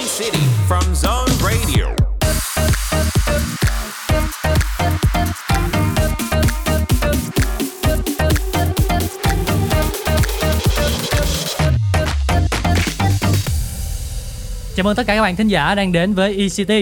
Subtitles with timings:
[0.00, 1.84] City from Zone Radio.
[14.76, 16.72] Chào mừng tất cả các bạn thính giả đang đến với ECT.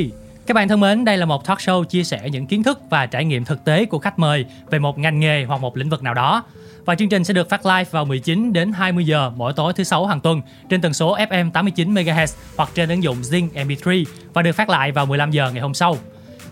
[0.46, 3.06] Các bạn thân mến, đây là một talk show chia sẻ những kiến thức và
[3.06, 6.02] trải nghiệm thực tế của khách mời về một ngành nghề hoặc một lĩnh vực
[6.02, 6.44] nào đó.
[6.88, 9.84] Và chương trình sẽ được phát live vào 19 đến 20 giờ mỗi tối thứ
[9.84, 14.04] sáu hàng tuần trên tần số FM 89 MHz hoặc trên ứng dụng Zing MP3
[14.32, 15.96] và được phát lại vào 15 giờ ngày hôm sau.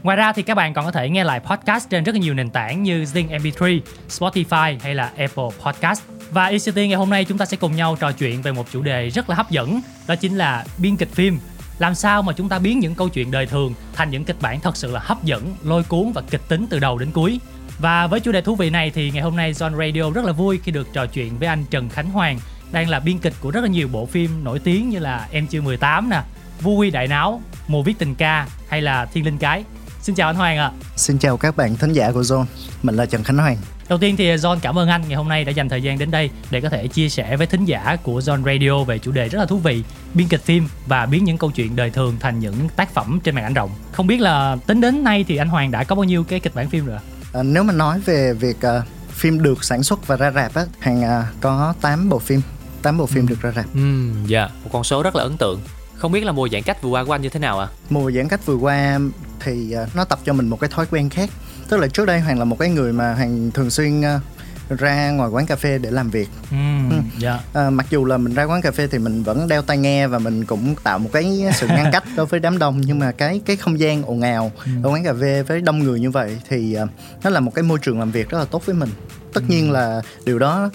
[0.03, 2.35] Ngoài ra thì các bạn còn có thể nghe lại podcast trên rất là nhiều
[2.35, 6.03] nền tảng như Zing MP3, Spotify hay là Apple Podcast.
[6.31, 8.83] Và ICT ngày hôm nay chúng ta sẽ cùng nhau trò chuyện về một chủ
[8.83, 11.39] đề rất là hấp dẫn, đó chính là biên kịch phim.
[11.79, 14.61] Làm sao mà chúng ta biến những câu chuyện đời thường thành những kịch bản
[14.61, 17.41] thật sự là hấp dẫn, lôi cuốn và kịch tính từ đầu đến cuối.
[17.79, 20.33] Và với chủ đề thú vị này thì ngày hôm nay John Radio rất là
[20.33, 22.39] vui khi được trò chuyện với anh Trần Khánh Hoàng,
[22.73, 25.47] đang là biên kịch của rất là nhiều bộ phim nổi tiếng như là Em
[25.47, 26.23] chưa 18 nè,
[26.61, 29.65] Vui đại náo, Mùa viết tình ca hay là Thiên linh cái.
[30.01, 30.71] Xin chào anh Hoàng ạ.
[30.97, 32.45] Xin chào các bạn thính giả của Zone,
[32.83, 33.57] mình là Trần Khánh Hoàng.
[33.89, 36.11] Đầu tiên thì John cảm ơn anh ngày hôm nay đã dành thời gian đến
[36.11, 39.29] đây để có thể chia sẻ với thính giả của John Radio về chủ đề
[39.29, 39.83] rất là thú vị,
[40.15, 43.35] biên kịch phim và biến những câu chuyện đời thường thành những tác phẩm trên
[43.35, 43.71] màn ảnh rộng.
[43.93, 46.55] Không biết là tính đến nay thì anh Hoàng đã có bao nhiêu cái kịch
[46.55, 46.99] bản phim rồi?
[47.37, 50.67] À, nếu mà nói về việc à, phim được sản xuất và ra rạp á,
[50.79, 52.41] hàng à, có 8 bộ phim,
[52.83, 53.65] 8 bộ phim được ra rạp.
[53.75, 53.81] Ừ,
[54.27, 55.61] dạ, một con số rất là ấn tượng.
[55.97, 57.69] Không biết là mùa giãn cách vừa qua của anh như thế nào ạ?
[57.91, 58.99] Mùa giãn cách vừa qua
[59.41, 61.31] thì à, nó tập cho mình một cái thói quen khác.
[61.69, 64.21] Tức là trước đây Hoàng là một cái người mà Hoàng thường xuyên à,
[64.69, 66.29] ra ngoài quán cà phê để làm việc.
[66.51, 66.97] Ừm, Ừ.
[67.19, 67.39] dạ.
[67.53, 70.07] À, mặc dù là mình ra quán cà phê thì mình vẫn đeo tai nghe
[70.07, 73.13] và mình cũng tạo một cái sự ngăn cách đối với đám đông nhưng mà
[73.13, 74.53] cái cái không gian ồn ào
[74.83, 76.85] ở quán cà phê với đông người như vậy thì à,
[77.25, 78.89] nó là một cái môi trường làm việc rất là tốt với mình
[79.35, 80.71] tất nhiên là điều đó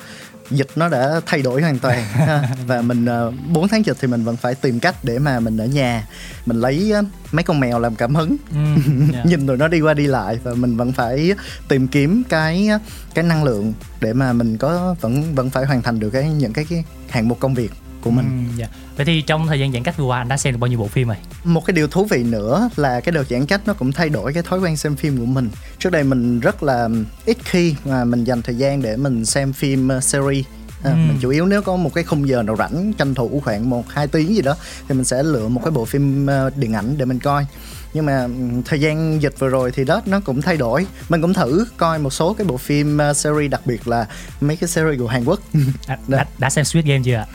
[0.51, 2.03] dịch nó đã thay đổi hoàn toàn
[2.67, 5.57] và mình uh, 4 tháng dịch thì mình vẫn phải tìm cách để mà mình
[5.57, 6.07] ở nhà
[6.45, 6.93] mình lấy
[7.31, 8.37] mấy con mèo làm cảm hứng.
[8.51, 9.23] Ừm, dạ.
[9.25, 11.33] nhìn tụi nó đi qua đi lại và mình vẫn phải
[11.67, 12.69] tìm kiếm cái
[13.13, 16.53] cái năng lượng để mà mình có vẫn vẫn phải hoàn thành được cái những
[16.53, 18.67] cái, cái hạng mục công việc của mình Ừm, dạ.
[18.95, 20.79] Vậy thì trong thời gian giãn cách vừa qua anh đã xem được bao nhiêu
[20.79, 21.17] bộ phim rồi?
[21.43, 24.33] một cái điều thú vị nữa là cái đợt giãn cách nó cũng thay đổi
[24.33, 26.89] cái thói quen xem phim của mình trước đây mình rất là
[27.25, 30.45] ít khi mà mình dành thời gian để mình xem phim uh, series
[30.83, 31.07] À, Ừm.
[31.07, 33.89] mình chủ yếu nếu có một cái khung giờ nào rảnh tranh thủ khoảng một
[33.89, 34.55] hai tiếng gì đó
[34.87, 37.45] thì mình sẽ lựa một cái bộ phim uh, điện ảnh để mình coi
[37.93, 41.21] nhưng mà ừm, thời gian dịch vừa rồi thì đó nó cũng thay đổi mình
[41.21, 44.05] cũng thử coi một số cái bộ phim uh, series đặc biệt là
[44.41, 45.39] mấy cái series của Hàn Quốc
[45.87, 47.25] À, đã, đã xem Squid Game chưa ạ?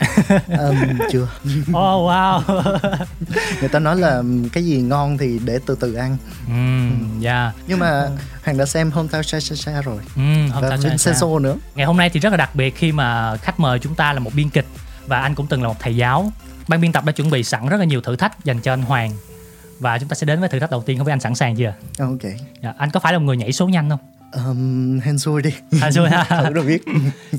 [0.47, 0.77] Ừm,
[1.11, 1.27] chưa
[1.69, 2.41] oh wow.
[3.59, 7.51] người ta nói là ừm, cái gì ngon thì để từ từ ăn Ừm, dạ.
[7.67, 8.09] nhưng mà
[8.43, 10.77] Hoàng đã xem Hometown Cha Cha Cha rồi hôm và?
[10.97, 13.95] Senso nữa Ngày hôm nay thì rất là đặc biệt khi mà khách mời chúng
[13.95, 14.65] ta là một biên kịch
[15.07, 16.31] và anh cũng từng là một thầy giáo.
[16.67, 18.81] Ban biên tập đã chuẩn bị sẵn rất là nhiều thử thách dành cho anh
[18.81, 19.11] Hoàng.
[19.79, 21.55] Và chúng ta sẽ đến với thử thách đầu tiên, không biết anh sẵn sàng
[21.55, 21.73] chưa?
[21.99, 22.19] ok
[22.63, 23.99] Dạ, anh có phải là một người nhảy số nhanh không?
[24.31, 26.23] um, hên xui đi À, rồi ha.
[26.43, 26.83] thử rồi biết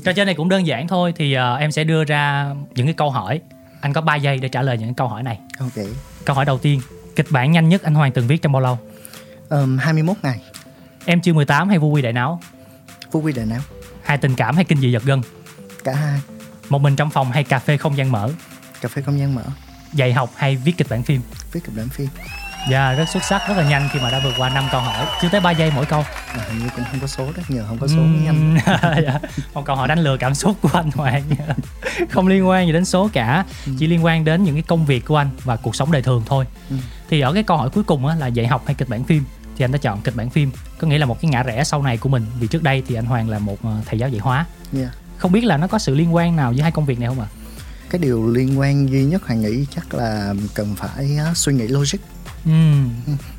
[0.05, 2.93] Trò chơi này cũng đơn giản thôi thì ờ, em sẽ đưa ra những cái
[2.93, 3.41] câu hỏi.
[3.81, 5.39] Anh có 3 giây để trả lời những câu hỏi này.
[5.59, 5.85] ok
[6.25, 6.81] Câu hỏi đầu tiên,
[7.15, 8.77] kịch bản nhanh nhất anh Hoàng từng viết trong bao lâu?
[9.49, 10.39] um, 21 ngày
[11.05, 12.39] Em chưa 18 hay vui đại não?
[13.11, 13.59] Phú Quy Đại Não
[14.03, 15.21] Hai tình cảm hay kinh dị giật gân?
[15.83, 16.19] cả hai
[16.69, 18.29] Một mình trong phòng hay cà phê không gian mở?
[18.81, 19.43] cà phê không gian mở
[19.93, 21.21] Dạy học hay viết kịch bản phim?
[21.51, 22.07] viết kịch bản phim.
[22.69, 25.05] Dạ rất xuất sắc, rất là nhanh khi mà đã vượt qua 5 câu hỏi.
[25.21, 26.05] Chưa tới 3 giây mỗi câu.
[26.27, 28.57] À, hình như cũng không có số đó nhờ không có số mới nhanh.
[29.05, 29.19] dạ.
[29.53, 31.23] Một câu hỏi đánh lừa cảm xúc của anh Hoàng.
[32.09, 33.45] Không liên quan gì đến số cả
[33.79, 36.23] Chỉ liên quan đến những cái công việc của anh Và cuộc sống đời thường
[36.25, 36.45] thôi.
[36.69, 36.75] Ừ.
[37.09, 39.23] Thì ở cái câu hỏi cuối cùng á, là dạy học hay kịch bản phim?
[39.57, 40.51] Thì anh đã chọn kịch bản phim.
[40.77, 42.25] Có nghĩa là một cái ngã rẽ sau này của mình.
[42.39, 44.45] Vì trước đây thì anh Hoàng là một ờ, thầy giáo dạy hóa.
[44.73, 44.89] Yeah.
[45.17, 47.19] Không biết là nó có sự liên quan nào giữa hai công việc này không
[47.19, 47.27] ạ?
[47.89, 51.67] Cái điều liên quan duy nhất Hoàng nghĩ chắc là cần phải uh, suy nghĩ
[51.67, 51.97] logic.
[52.45, 52.89] Ừm,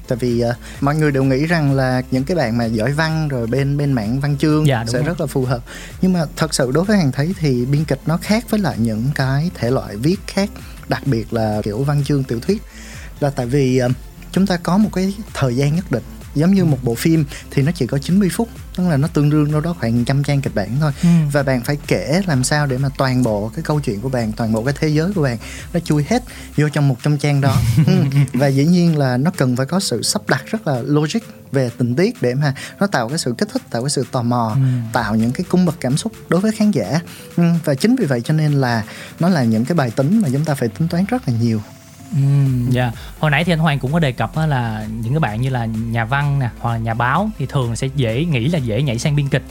[0.09, 3.28] tại vì uh, mọi người đều nghĩ rằng là những cái bạn mà giỏi văn
[3.28, 5.03] rồi bên bên mảng văn chương Dạ, sẽ rồi.
[5.03, 5.65] rất là phù hợp.
[6.03, 8.76] Nhưng mà thật sự đối với hàng thấy thì biên kịch nó khác với lại
[8.79, 10.50] những cái thể loại viết khác
[10.88, 12.62] đặc biệt là kiểu văn chương tiểu thuyết.
[13.20, 13.93] Là tại vì uh,
[14.32, 16.02] chúng ta có một cái thời gian nhất định
[16.35, 19.31] giống như một bộ phim thì nó chỉ có 90 phút tức là nó tương
[19.31, 21.29] đương đâu đó khoảng trăm trang kịch bản thôi Ừm.
[21.31, 24.32] và bạn phải kể làm sao để mà toàn bộ cái câu chuyện của bạn
[24.32, 25.37] toàn bộ cái thế giới của bạn
[25.75, 26.23] nó chui hết
[26.56, 27.56] vô trong một trăm trang đó
[27.87, 27.93] Ừ.
[28.32, 31.19] và dĩ nhiên là nó cần phải có sự sắp đặt rất là logic
[31.53, 34.23] về tình tiết để mà nó tạo cái sự kích thích tạo cái sự tò
[34.23, 34.61] mò Ừ.
[34.93, 37.00] tạo những cái cung bậc cảm xúc đối với khán giả
[37.37, 38.85] Ừ, và chính vì vậy cho nên là
[39.21, 41.61] nó là những cái bài tính mà chúng ta phải tính toán rất là nhiều
[42.12, 42.93] Ừm, dạ.
[43.19, 45.51] Hồi nãy thì anh Hoàng cũng có đề cập á là những cái bạn như
[45.51, 48.83] là nhà văn nè hoặc là nhà báo thì thường sẽ dễ nghĩ là dễ
[48.83, 49.45] nhảy sang biên kịch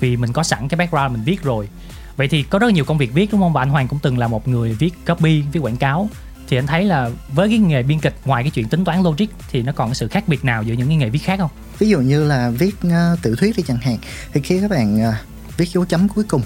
[0.00, 1.68] vì mình có sẵn cái background mình viết rồi.
[2.16, 3.52] Vậy thì có rất nhiều công việc viết đúng không?
[3.52, 6.08] Và anh Hoàng cũng từng là một người viết copy, viết quảng cáo.
[6.48, 9.26] thì anh thấy là với cái nghề biên kịch ngoài cái chuyện tính toán logic
[9.50, 11.50] thì nó còn cái sự khác biệt nào giữa những cái nghề viết khác không
[11.78, 13.98] ví dụ như là viết uh, tiểu thuyết đi chẳng hạn
[14.32, 15.14] thì khi các bạn uh,
[15.56, 16.42] viết dấu chấm cuối cùng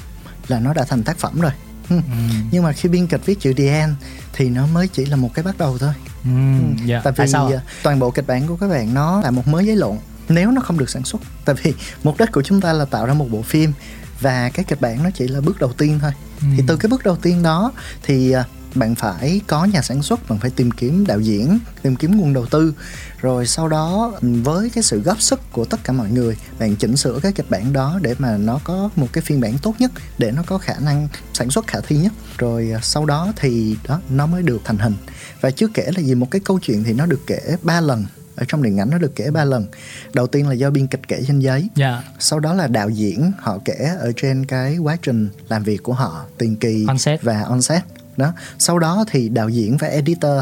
[0.49, 1.53] là nó đã thành tác phẩm rồi
[1.91, 1.97] ừ.
[1.97, 2.03] Ừ.
[2.51, 3.93] nhưng mà khi biên kịch viết chữ end
[4.33, 5.93] thì nó mới chỉ là một cái bắt đầu thôi
[6.25, 6.31] ừ.
[6.89, 7.05] yeah.
[7.05, 7.57] tại vì Tại sao ạ?
[7.57, 9.97] uh, toàn bộ kịch bản của các bạn nó là một mớ giấy lộn
[10.29, 11.75] nếu nó không được sản xuất tại vì
[12.05, 13.73] mục đích của chúng ta là tạo ra một bộ phim
[14.21, 16.47] và cái kịch bản nó chỉ là bước đầu tiên thôi Ừ.
[16.57, 17.73] thì từ cái bước đầu tiên đó
[18.03, 18.45] thì à,
[18.75, 22.33] bạn phải có nhà sản xuất bạn phải tìm kiếm đạo diễn tìm kiếm nguồn
[22.33, 22.75] đầu tư.
[23.21, 26.97] Rồi sau đó với cái sự góp sức của tất cả mọi người bạn chỉnh
[26.97, 29.91] sửa cái kịch bản đó để mà nó có một cái phiên bản tốt nhất
[30.19, 32.13] để nó có khả năng sản xuất khả thi nhất.
[32.39, 34.95] Rồi à, sau đó thì đó nó mới được thành hình.
[35.41, 38.05] Và chưa kể là gì một cái câu chuyện thì nó được kể ba lần.
[38.37, 39.67] Ở trong điện ảnh nó được kể ba lần.
[40.13, 41.69] Đầu tiên là do biên kịch kể trên giấy.
[41.75, 42.03] Dạ.
[42.19, 45.93] Sau đó là đạo diễn họ kể ở trên cái quá trình làm việc của
[45.93, 47.23] họ tiền kỳ On set.
[47.23, 47.83] và on set
[48.21, 50.33] đó sau đó thì đạo diễn và editor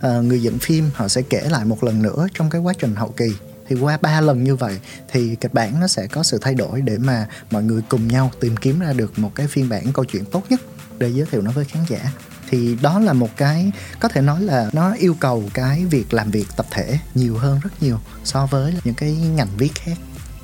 [0.00, 2.94] ờ, người dựng phim họ sẽ kể lại một lần nữa trong cái quá trình
[2.94, 3.28] hậu kỳ
[3.68, 6.80] thì qua ba lần như vậy thì kịch bản nó sẽ có sự thay đổi
[6.80, 10.04] để mà mọi người cùng nhau tìm kiếm ra được một cái phiên bản câu
[10.04, 10.60] chuyện tốt nhất
[10.98, 12.12] để giới thiệu nó với khán giả
[12.50, 16.30] thì đó là một cái có thể nói là nó yêu cầu cái việc làm
[16.30, 19.96] việc tập thể nhiều hơn rất nhiều so với những cái ngành viết khác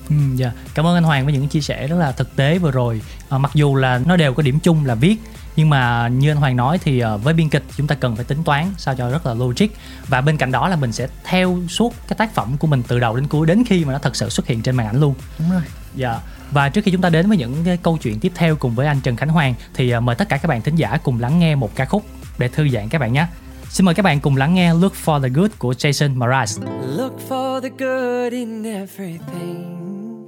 [0.09, 0.53] Ừ, dạ.
[0.75, 3.01] Cảm ơn anh Hoàng với những chia sẻ rất là thực tế vừa rồi.
[3.29, 5.17] À, mặc dù là nó đều có điểm chung là viết
[5.57, 8.25] nhưng mà như anh Hoàng nói thì ờ, với biên kịch chúng ta cần phải
[8.25, 9.67] tính toán sao cho rất là logic
[10.09, 12.99] và bên cạnh đó là mình sẽ theo suốt cái tác phẩm của mình từ
[13.01, 15.15] đầu đến cuối đến khi mà nó thật sự xuất hiện trên màn ảnh luôn.
[15.39, 15.63] đúng rồi
[15.97, 16.21] Dạ.
[16.51, 18.87] Và trước khi chúng ta đến với những cái câu chuyện tiếp theo cùng với
[18.87, 21.39] anh Trần Khánh Hoàng thì ờ, mời tất cả các bạn thính giả cùng lắng
[21.39, 22.05] nghe một ca khúc
[22.39, 23.27] để thư giãn các bạn nhé.
[23.69, 26.63] Xin mời các bạn cùng lắng nghe Look for the Good của Jason Mraz.
[26.97, 30.24] Look for the good in everything.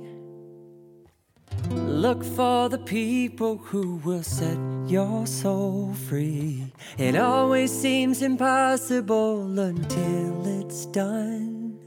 [1.70, 6.72] Look for the people who will set your soul free.
[6.98, 11.78] It always seems impossible until it's done.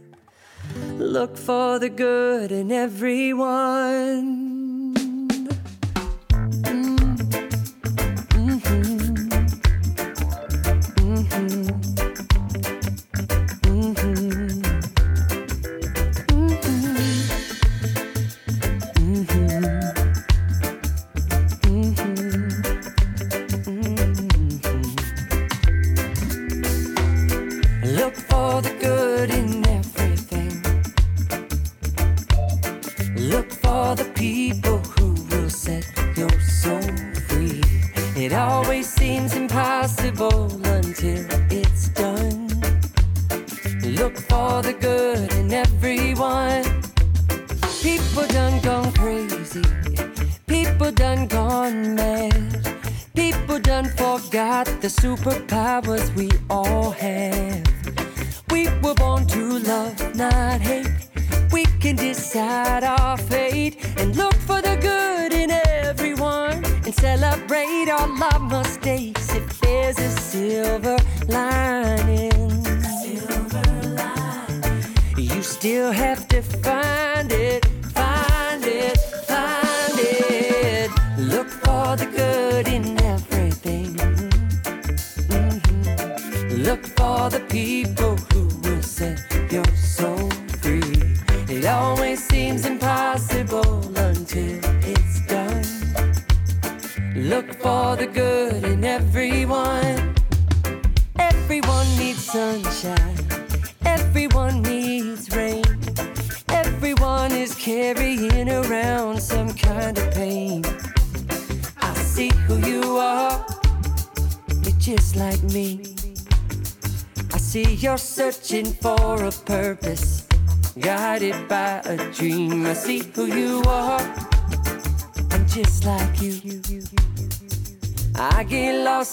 [0.98, 4.49] Look for the good in everyone.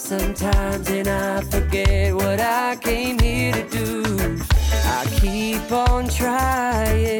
[0.07, 4.39] Sometimes and I forget what I came here to do.
[4.85, 7.16] I keep on trying.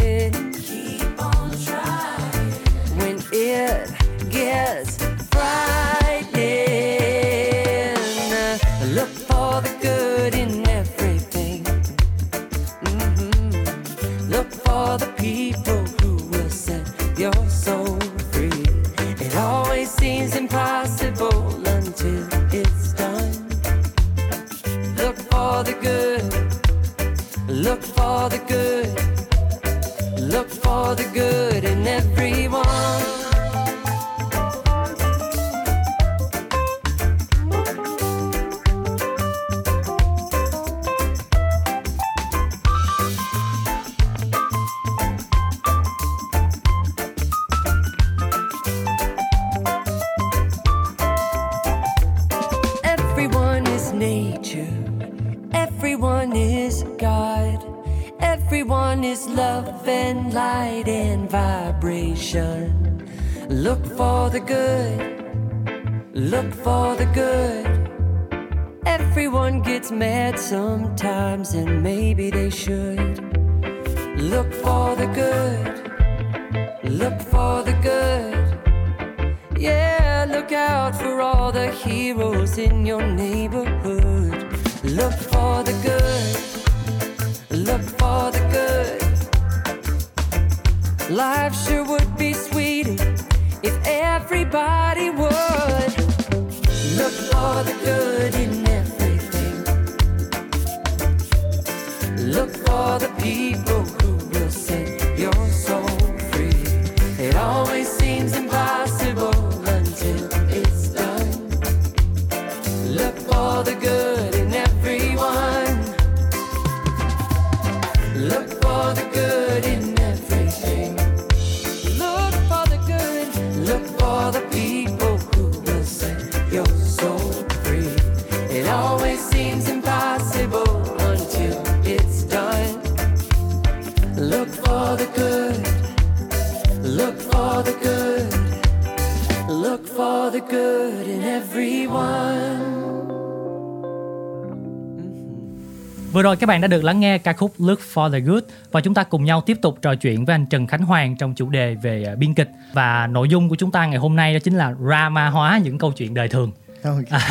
[146.48, 149.04] Các bạn đã được lắng nghe ca khúc Look for the Good và chúng ta
[149.04, 152.04] cùng nhau tiếp tục trò chuyện với anh Trần Khánh Hoàng trong chủ đề về
[152.04, 154.74] à, biên kịch và nội dung của chúng ta ngày hôm nay đó chính là
[154.88, 156.52] drama hóa những câu chuyện đời thường.
[156.84, 157.22] Ok.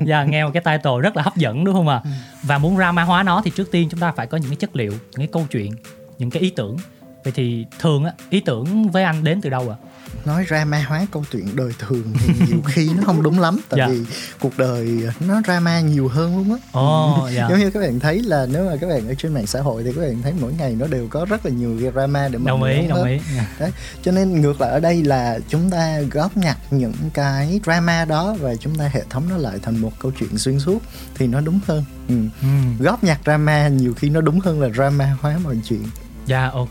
[0.06, 2.02] Dạ nghe một cái title rất là hấp dẫn đúng không ạ?
[2.42, 4.76] Và muốn drama hóa nó thì trước tiên chúng ta phải có những cái chất
[4.76, 5.72] liệu, những cái câu chuyện,
[6.18, 6.76] những cái ý tưởng.
[7.24, 9.76] Vậy thì thường á, ý tưởng với anh đến từ đâu ạ?
[10.24, 13.78] Nói drama hóa câu chuyện đời thường thì nhiều khi nó không đúng lắm tại
[13.78, 13.88] Dạ.
[13.88, 14.00] vì
[14.40, 17.48] cuộc đời nó drama nhiều hơn luôn á Ồ, dạ.
[17.50, 19.82] giống như các bạn thấy là nếu mà các bạn ở trên mạng xã hội
[19.84, 22.48] thì các bạn thấy mỗi ngày nó đều có rất là nhiều drama để mà
[22.48, 23.10] Đồng ý, đồng hết.
[23.10, 23.18] ý.
[23.36, 23.46] Dạ.
[23.58, 23.70] Đấy.
[24.02, 28.36] cho nên ngược lại ở đây là chúng ta góp nhặt những cái drama đó
[28.40, 30.78] và chúng ta hệ thống nó lại thành một câu chuyện xuyên suốt
[31.14, 32.14] thì nó đúng hơn ừ.
[32.42, 32.48] Ừ.
[32.84, 35.82] góp nhặt drama nhiều khi nó đúng hơn là drama hóa mọi chuyện
[36.30, 36.70] Dạ ok.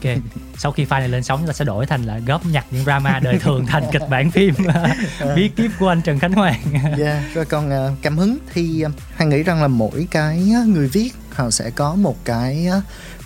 [0.57, 2.83] Sau khi file này lên sóng chúng ta sẽ đổi thành là góp nhặt những
[2.83, 4.53] drama đời thường thành kịch bản phim
[5.35, 6.61] bí kíp của anh Trần Khánh Hoàng.
[6.99, 10.63] Yeah, rồi còn à, cảm hứng thì uh, Hoàng nghĩ rằng là mỗi cái á,
[10.67, 12.67] người viết họ sẽ có một cái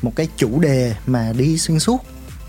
[0.02, 2.06] một cái chủ đề mà đi xuyên suốt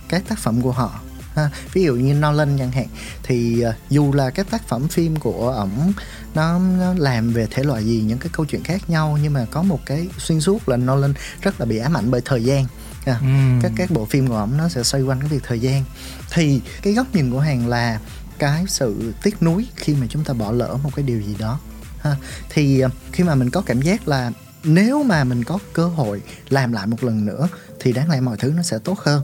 [0.09, 1.01] cái tác phẩm của họ.
[1.35, 2.87] Ha, ví dụ như Nolan chẳng hạn
[3.23, 5.93] thì dù là cái tác phẩm phim của ổng
[6.35, 9.47] nó, nó làm về thể loại gì những cái câu chuyện khác nhau nhưng mà
[9.51, 12.67] có một cái xuyên suốt là Nolan rất là bị ám ảnh bởi thời gian
[13.07, 13.61] Ha, Ừm.
[13.63, 15.85] các các bộ phim của ổng nó sẽ xoay quanh cái việc thời gian.
[16.33, 18.01] Thì cái góc nhìn của hàng là
[18.39, 21.61] cái sự tiếc nuối khi mà chúng ta bỏ lỡ một cái điều gì đó
[22.01, 22.17] ha.
[22.51, 24.31] Thì ờ, khi mà mình có cảm giác là
[24.65, 27.49] nếu mà mình có cơ hội làm lại một lần nữa
[27.85, 29.23] thì đáng lẽ mọi thứ nó sẽ tốt hơn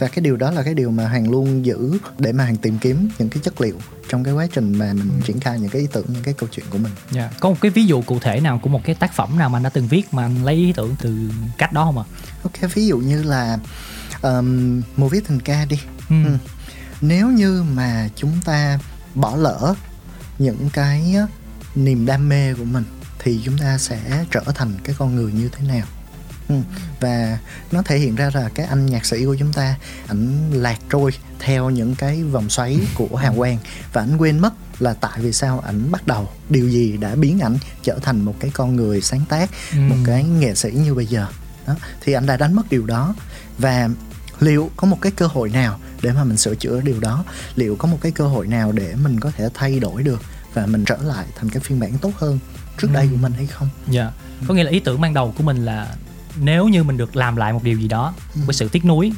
[0.00, 2.78] và cái điều đó là cái điều mà hàng luôn giữ để mà hàng tìm
[2.78, 3.74] kiếm những cái chất liệu
[4.08, 6.48] trong cái quá trình mà mình triển khai những cái ý tưởng những cái câu
[6.52, 7.30] chuyện của mình Dạ.
[7.40, 9.58] Có một cái ví dụ cụ thể nào của một cái tác phẩm nào mà
[9.58, 12.04] anh đã từng viết mà anh lấy ý tưởng từ cách đó không ạ?
[12.42, 13.58] ok ví dụ như là
[14.22, 16.14] um, một viết tình ca đi Ừ.
[16.24, 16.36] Ừ.
[17.00, 18.78] nếu như mà chúng ta
[19.14, 19.74] bỏ lỡ
[20.38, 21.14] những cái
[21.74, 22.84] niềm đam mê của mình
[23.18, 25.86] thì chúng ta sẽ trở thành cái con người như thế nào
[26.50, 26.54] ừ.
[27.00, 27.38] và
[27.72, 29.76] nó thể hiện ra là cái anh nhạc sĩ của chúng ta
[30.06, 33.58] ảnh lạc trôi theo những cái vòng xoáy của hào quang
[33.92, 37.40] và ảnh quên mất là tại vì sao ảnh bắt đầu điều gì đã biến
[37.40, 39.78] ảnh trở thành một cái con người sáng tác Ừ.
[39.88, 41.26] một cái nghệ sĩ như bây giờ
[41.66, 43.14] đó thì anh đã đánh mất điều đó
[43.58, 43.88] và
[44.40, 47.24] liệu có một cái cơ hội nào để mà mình sửa chữa điều đó
[47.56, 50.22] liệu có một cái cơ hội nào để mình có thể thay đổi được
[50.54, 52.38] và mình trở lại thành cái phiên bản tốt hơn
[52.78, 54.10] trước đây của mình hay không Dạ.
[54.48, 55.94] Có nghĩa là ý tưởng ban đầu của mình là
[56.42, 59.12] nếu như mình được làm lại một điều gì đó với sự tiếc nuối.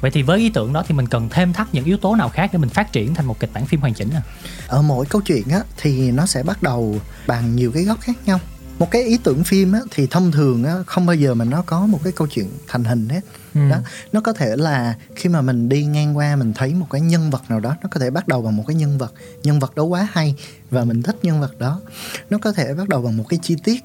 [0.00, 2.28] Vậy thì với ý tưởng đó thì mình cần thêm thắt những yếu tố nào
[2.28, 4.22] khác để mình phát triển thành một kịch bản phim hoàn chỉnh à?
[4.66, 8.16] ở mỗi câu chuyện á thì nó sẽ bắt đầu bằng nhiều cái góc khác
[8.26, 8.40] nhau.
[8.78, 11.62] Một cái ý tưởng phim á thì thông thường á không bao giờ mà nó
[11.62, 13.20] có một cái câu chuyện thành hình hết.
[13.54, 13.70] Ừ.
[13.70, 13.76] đó
[14.12, 17.30] nó có thể là khi mà mình đi ngang qua mình thấy một cái nhân
[17.30, 19.14] vật nào đó nó có thể bắt đầu bằng một cái nhân vật.
[19.42, 20.34] Nhân vật đó quá hay
[20.70, 21.80] và mình thích nhân vật đó.
[22.30, 23.84] Nó có thể bắt đầu bằng một cái chi tiết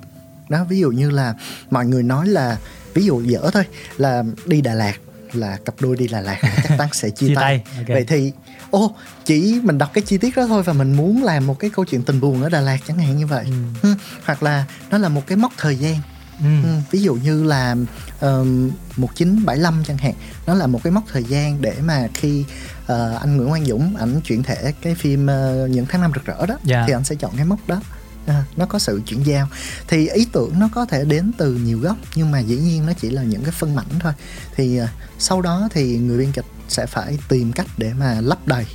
[0.49, 1.33] đó ví dụ như là
[1.69, 2.57] mọi người nói là
[2.93, 3.63] ví dụ dở thôi
[3.97, 4.93] là đi Đà Lạt
[5.33, 7.87] là cặp đôi đi Đà Lạt chắc chắn sẽ chia, Chia tay, tay, ok.
[7.87, 8.31] vậy thì
[8.71, 11.69] ô chỉ mình đọc cái chi tiết đó thôi và mình muốn làm một cái
[11.75, 13.45] câu chuyện tình buồn ở Đà Lạt chẳng hạn như vậy
[13.81, 13.93] ừ.
[14.25, 15.95] hoặc là nó là một cái mốc thời gian
[16.39, 16.45] Ừ.
[16.91, 17.75] Ví dụ như là
[18.21, 20.13] um, 1975 chẳng hạn
[20.47, 22.43] nó là một cái mốc thời gian để mà khi
[22.87, 26.25] ờ, anh Nguyễn Quang Dũng ảnh chuyển thể cái phim ờ, những tháng năm rực
[26.25, 26.83] rỡ đó Dạ.
[26.87, 27.81] thì anh sẽ chọn cái mốc đó
[28.27, 29.47] à, nó có sự chuyển giao.
[29.87, 32.93] Thì ý tưởng nó có thể đến từ nhiều góc nhưng mà dĩ nhiên nó
[32.93, 34.13] chỉ là những cái phân mảnh thôi.
[34.55, 38.47] Thì à, sau đó thì người biên kịch sẽ phải tìm cách để mà lấp
[38.47, 38.65] đầy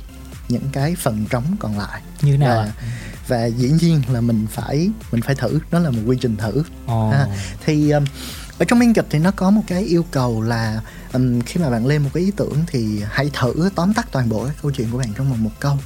[0.49, 2.01] những cái phần trống còn lại.
[2.21, 2.71] Như nào và,
[3.27, 6.63] và dĩ nhiên là mình phải mình phải thử nó là một quy trình thử.
[6.85, 7.09] Ồ.
[7.09, 7.27] ha.
[7.65, 8.05] thì um,
[8.59, 10.81] ở trong biên kịch thì nó có một cái yêu cầu là
[11.13, 14.29] um, khi mà bạn lên một cái ý tưởng thì hãy thử tóm tắt toàn
[14.29, 15.77] bộ cái câu chuyện của bạn trong vòng một câu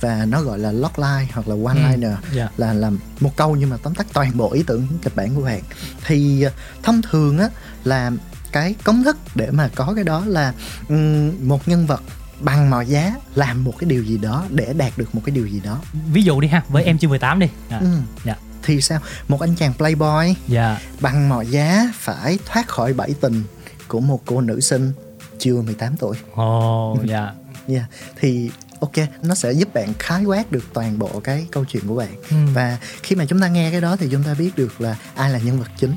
[0.00, 2.48] và nó gọi là logline hoặc là one liner dạ.
[2.56, 5.42] là làm một câu nhưng mà tóm tắt toàn bộ ý tưởng kịch bản của
[5.42, 5.60] bạn.
[6.06, 7.48] Thì uh, thông thường á
[7.84, 8.10] là
[8.52, 10.52] cái công thức để mà có cái đó là
[10.88, 12.02] um, một nhân vật
[12.40, 15.46] bằng mọi giá làm một cái điều gì đó để đạt được một cái điều
[15.46, 15.80] gì đó.
[16.12, 17.48] Ví dụ đi ha với em chưa 18 đi.
[17.68, 17.86] À, ừ.
[18.24, 18.36] dạ.
[18.62, 19.00] Thì sao?
[19.28, 20.80] Một anh chàng playboy dạ.
[21.00, 23.42] bằng mọi giá phải thoát khỏi bẫy tình
[23.88, 24.92] của một cô nữ sinh
[25.38, 26.16] chưa 18 tuổi.
[26.34, 27.32] ồ dạ.
[27.68, 27.84] Yeah.
[28.20, 28.50] Thì
[28.80, 28.92] ok,
[29.22, 32.14] nó sẽ giúp bạn khái quát được toàn bộ cái câu chuyện của bạn.
[32.30, 32.36] Ừ.
[32.54, 35.30] Và khi mà chúng ta nghe cái đó thì chúng ta biết được là ai
[35.30, 35.96] là nhân vật chính.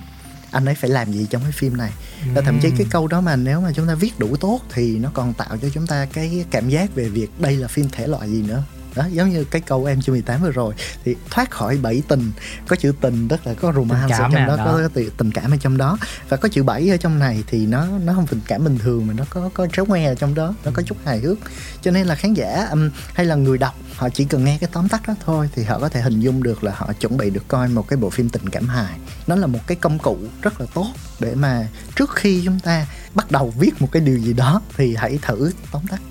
[0.51, 1.91] Anh ấy phải làm gì trong cái phim này.
[2.33, 4.97] Và thậm chí cái câu đó mà nếu mà chúng ta viết đủ tốt thì
[4.97, 8.07] nó còn tạo cho chúng ta cái cảm giác về việc đây là phim thể
[8.07, 8.63] loại gì nữa.
[8.95, 10.73] Đó, giống như cái câu em chưa 18 vừa rồi.
[11.05, 12.31] Thì thoát khỏi bẫy tình
[12.67, 14.65] có chữ tình tức là có romance ở trong đó, đó.
[14.65, 15.97] có tình cảm ở trong đó.
[16.29, 19.07] Và có chữ bẫy ở trong này thì nó nó không tình cảm bình thường
[19.07, 21.37] mà nó có có tréo ngoe ở trong đó nó có chút hài hước.
[21.81, 24.69] Cho nên là khán giả um, hay là người đọc họ chỉ cần nghe cái
[24.73, 27.29] tóm tắt đó thôi thì họ có thể hình dung được là họ chuẩn bị
[27.29, 28.99] được coi một cái bộ phim tình cảm hài.
[29.27, 30.87] Nó là một cái công cụ rất là tốt
[31.19, 34.95] để mà trước khi chúng ta bắt đầu viết một cái điều gì đó thì
[34.95, 36.01] hãy thử tóm tắt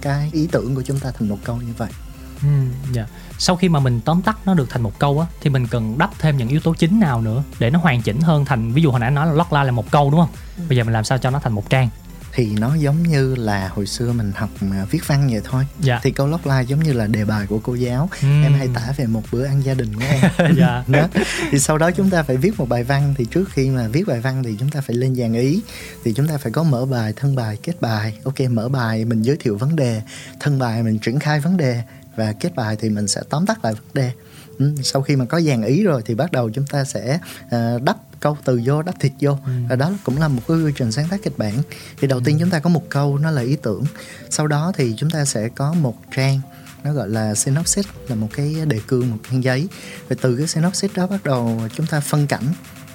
[0.00, 1.90] cái ý tưởng của chúng ta thành một câu như vậy
[2.42, 2.48] Ừ,
[2.92, 3.06] dạ.
[3.38, 5.98] Sau khi mà mình tóm tắt nó được thành một câu á thì mình cần
[5.98, 8.82] đắp thêm những yếu tố chính nào nữa để nó hoàn chỉnh hơn thành ví
[8.82, 10.30] dụ hồi nãy nói là logline là một câu đúng không?
[10.68, 11.88] Bây giờ mình làm sao cho nó thành một trang.
[12.36, 16.00] thì nó giống như là hồi xưa mình học à, viết văn vậy thôi Dạ.
[16.02, 18.42] thì câu logline giống như là đề bài của cô giáo Ừm.
[18.42, 20.84] em hãy tả về một bữa ăn gia đình của em Dạ.
[20.88, 21.08] đó.
[21.50, 24.06] thì sau đó chúng ta phải viết một bài văn thì trước khi mà viết
[24.06, 25.62] bài văn thì chúng ta phải lên dàn ý
[26.04, 29.22] thì chúng ta phải có mở bài thân bài kết bài ok mở bài mình
[29.22, 30.02] giới thiệu vấn đề
[30.40, 31.82] thân bài mình triển khai vấn đề
[32.16, 34.12] và kết bài thì mình sẽ tóm tắt lại vấn đề.
[34.58, 37.18] Ừ, sau khi mà có dàn ý rồi thì bắt đầu chúng ta sẽ
[37.50, 39.38] à, đắp câu từ vô đắp thịt vô.
[39.68, 41.62] Và đó cũng là một cái quy trình sáng tác kịch bản.
[42.00, 43.84] Thì đầu tiên chúng ta có một câu nó là ý tưởng.
[44.30, 46.40] Sau đó thì chúng ta sẽ có một trang
[46.84, 49.68] nó gọi là synopsis là một cái đề cương một trang giấy.
[50.08, 52.44] Và từ cái synopsis đó bắt đầu chúng ta phân cảnh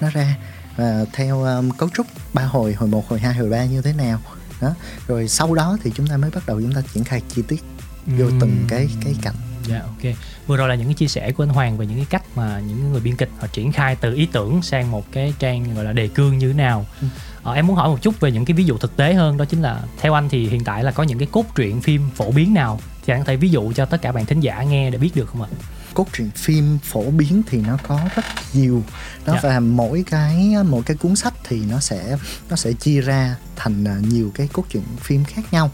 [0.00, 0.36] nó ra
[0.76, 3.92] và theo um, cấu trúc ba hồi hồi một hồi hai hồi ba như thế
[3.92, 4.20] nào.
[4.60, 4.74] Đó.
[5.06, 7.62] Rồi sau đó thì chúng ta mới bắt đầu chúng ta triển khai chi tiết
[8.06, 8.40] vô Ừm.
[8.40, 9.34] từng cái cái cảnh
[9.68, 10.14] Dạ ok.
[10.46, 12.60] Vừa rồi là những cái chia sẻ của anh Hoàng về những cái cách mà
[12.68, 15.84] những người biên kịch họ triển khai từ ý tưởng sang một cái trang gọi
[15.84, 16.86] là đề cương như thế nào.
[17.00, 17.06] Ừ.
[17.42, 19.44] Ờ, em muốn hỏi một chút về những cái ví dụ thực tế hơn đó
[19.44, 22.30] chính là theo anh thì hiện tại là có những cái cốt truyện phim phổ
[22.30, 24.90] biến nào thì anh có thể ví dụ cho tất cả bạn thính giả nghe
[24.90, 25.48] để biết được không ạ?
[25.94, 28.82] cốt truyện phim phổ biến thì nó có rất nhiều
[29.26, 29.40] đó Dạ.
[29.42, 32.16] và mỗi cái mỗi cái cuốn sách thì nó sẽ
[32.50, 35.70] nó sẽ chia ra thành à, nhiều cái cốt truyện phim khác nhau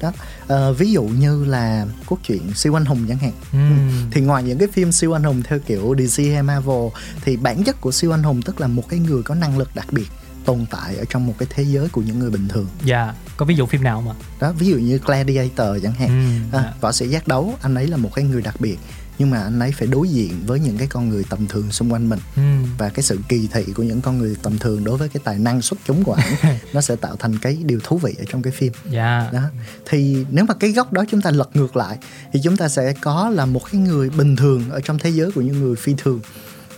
[0.00, 0.12] đó.
[0.46, 3.32] Ờ, ví dụ như là cốt truyện siêu anh hùng chẳng hạn.
[3.52, 4.10] Ừm.
[4.10, 6.86] thì ngoài những cái phim siêu anh hùng theo kiểu DC hay Marvel
[7.24, 9.70] thì bản chất của siêu anh hùng tức là một cái người có năng lực
[9.74, 10.06] đặc biệt
[10.44, 12.66] tồn tại ở trong một cái thế giới của những người bình thường.
[12.84, 14.16] Dạ, có ví dụ phim nào không ạ?
[14.40, 16.08] đó ví dụ như Gladiator chẳng hạn.
[16.52, 18.78] Ừm, à, võ sĩ giác đấu anh ấy là một cái người đặc biệt
[19.18, 21.92] nhưng mà anh ấy phải đối diện với những cái con người tầm thường xung
[21.92, 22.64] quanh mình Ừm.
[22.78, 25.38] và cái sự kỳ thị của những con người tầm thường đối với cái tài
[25.38, 28.42] năng xuất chúng của ảnh nó sẽ tạo thành cái điều thú vị ở trong
[28.42, 29.28] cái phim Dạ.
[29.32, 29.40] đó
[29.88, 31.98] thì nếu mà cái góc đó chúng ta lật ngược lại
[32.32, 35.32] thì chúng ta sẽ có là một cái người bình thường ở trong thế giới
[35.32, 36.20] của những người phi thường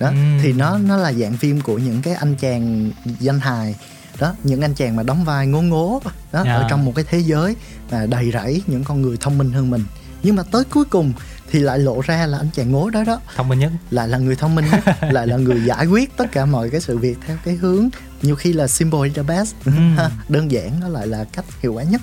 [0.01, 0.39] đó Ừm.
[0.43, 3.75] thì nó nó là dạng phim của những cái anh chàng danh hài
[4.19, 6.01] đó những anh chàng mà đóng vai ngố ngố
[6.33, 6.53] đó Dạ.
[6.55, 7.57] ở trong một cái thế giới
[7.91, 9.85] mà đầy rẫy những con người thông minh hơn mình
[10.23, 11.13] nhưng mà tới cuối cùng
[11.51, 13.73] thì lại lộ ra là anh chàng ngố đó đó Thông minh nhất.
[13.91, 14.81] lại là người thông minh nhất
[15.13, 17.89] lại là người giải quyết tất cả mọi cái sự việc theo cái hướng
[18.23, 19.97] nhiều khi là simple is the best Ừm.
[20.29, 22.01] đơn giản nó lại là cách hiệu quả nhất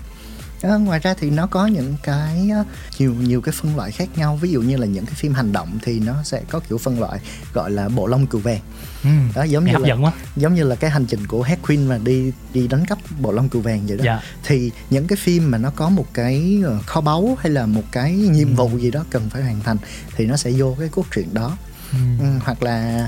[0.68, 2.68] đó, ngoài ra thì nó có những cái uh,
[3.00, 5.52] nhiều nhiều cái phân loại khác nhau ví dụ như là những cái phim hành
[5.52, 7.20] động thì nó sẽ có kiểu phân loại
[7.54, 8.60] gọi là bộ lông cừu vàng
[9.04, 9.30] Ừm.
[9.36, 10.12] đó giống Nghe như hấp là dẫn quá.
[10.36, 13.32] giống như là cái hành trình của Harry Quinn mà đi đi đánh cắp bộ
[13.32, 14.22] lông cừu vàng vậy đó Dạ.
[14.44, 17.84] thì những cái phim mà nó có một cái ờ, kho báu hay là một
[17.92, 19.78] cái nhiệm vụ gì đó cần phải hoàn thành
[20.16, 21.58] thì nó sẽ vô cái cốt truyện đó
[21.92, 22.20] Ừm.
[22.20, 23.08] ừ, hoặc là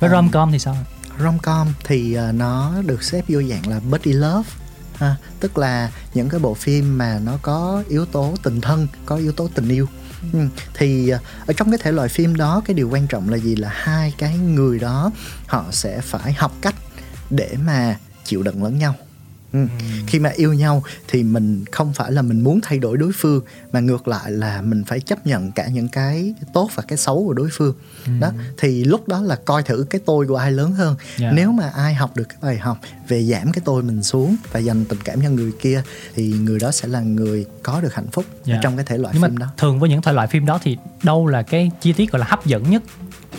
[0.00, 0.76] Với ờ, rom-com thì sao?
[1.18, 4.48] rom-com thì ờ, nó được xếp vô dạng là buddy love
[4.98, 9.16] ha, tức là những cái bộ phim mà nó có yếu tố tình thân có
[9.16, 9.86] yếu tố tình yêu.
[10.32, 10.38] Ừ.
[10.74, 13.56] thì ờ, ở trong cái thể loại phim đó cái điều quan trọng là gì?
[13.56, 15.10] Là hai cái người đó
[15.46, 16.74] họ sẽ phải học cách
[17.30, 18.94] để mà chịu đựng lẫn nhau
[19.52, 19.66] Ừ.
[20.06, 23.40] khi mà yêu nhau thì mình không phải là mình muốn thay đổi đối phương
[23.72, 27.24] mà ngược lại là mình phải chấp nhận cả những cái tốt và cái xấu
[27.26, 27.74] của đối phương.
[28.20, 30.96] Đó thì lúc đó là coi thử cái tôi của ai lớn hơn.
[31.18, 31.30] Dạ.
[31.32, 34.60] nếu mà ai học được cái bài học về giảm cái tôi mình xuống và
[34.60, 35.82] dành tình cảm cho người kia
[36.14, 38.56] thì người đó sẽ là người có được hạnh phúc Dạ.
[38.56, 39.46] ở trong cái thể loại nhưng mà phim đó.
[39.58, 42.26] thường với những thể loại phim đó thì đâu là cái chi tiết gọi là
[42.28, 42.82] hấp dẫn nhất?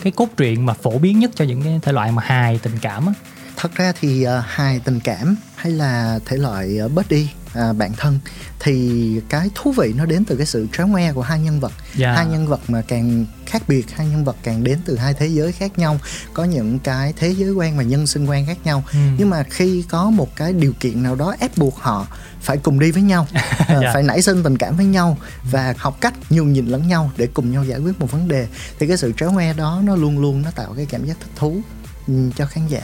[0.02, 2.72] Cái cốt truyện mà phổ biến nhất cho những cái thể loại mà hài tình
[2.80, 3.12] cảm á
[3.60, 7.28] thật ra thì uh, hài tình cảm hay là thể loại uh, buddy
[7.70, 8.18] uh, bạn thân
[8.60, 11.72] thì cái thú vị nó đến từ cái sự tréo ngoe của hai nhân vật
[11.96, 12.12] Dạ.
[12.12, 15.26] hai nhân vật mà càng khác biệt hai nhân vật càng đến từ hai thế
[15.26, 15.98] giới khác nhau
[16.34, 18.98] có những cái thế giới quan và nhân sinh quan khác nhau Ừ.
[19.18, 22.06] nhưng mà khi có một cái điều kiện nào đó ép buộc họ
[22.40, 23.26] phải cùng đi với nhau
[23.68, 23.90] ờ, Dạ.
[23.94, 25.18] phải nảy sinh tình cảm với nhau
[25.50, 28.46] và học cách nhường nhịn lẫn nhau để cùng nhau giải quyết một vấn đề
[28.78, 31.30] thì cái sự tréo ngoe đó nó luôn luôn nó tạo cái cảm giác thích
[31.36, 31.60] thú
[32.06, 32.80] ừ, cho khán giả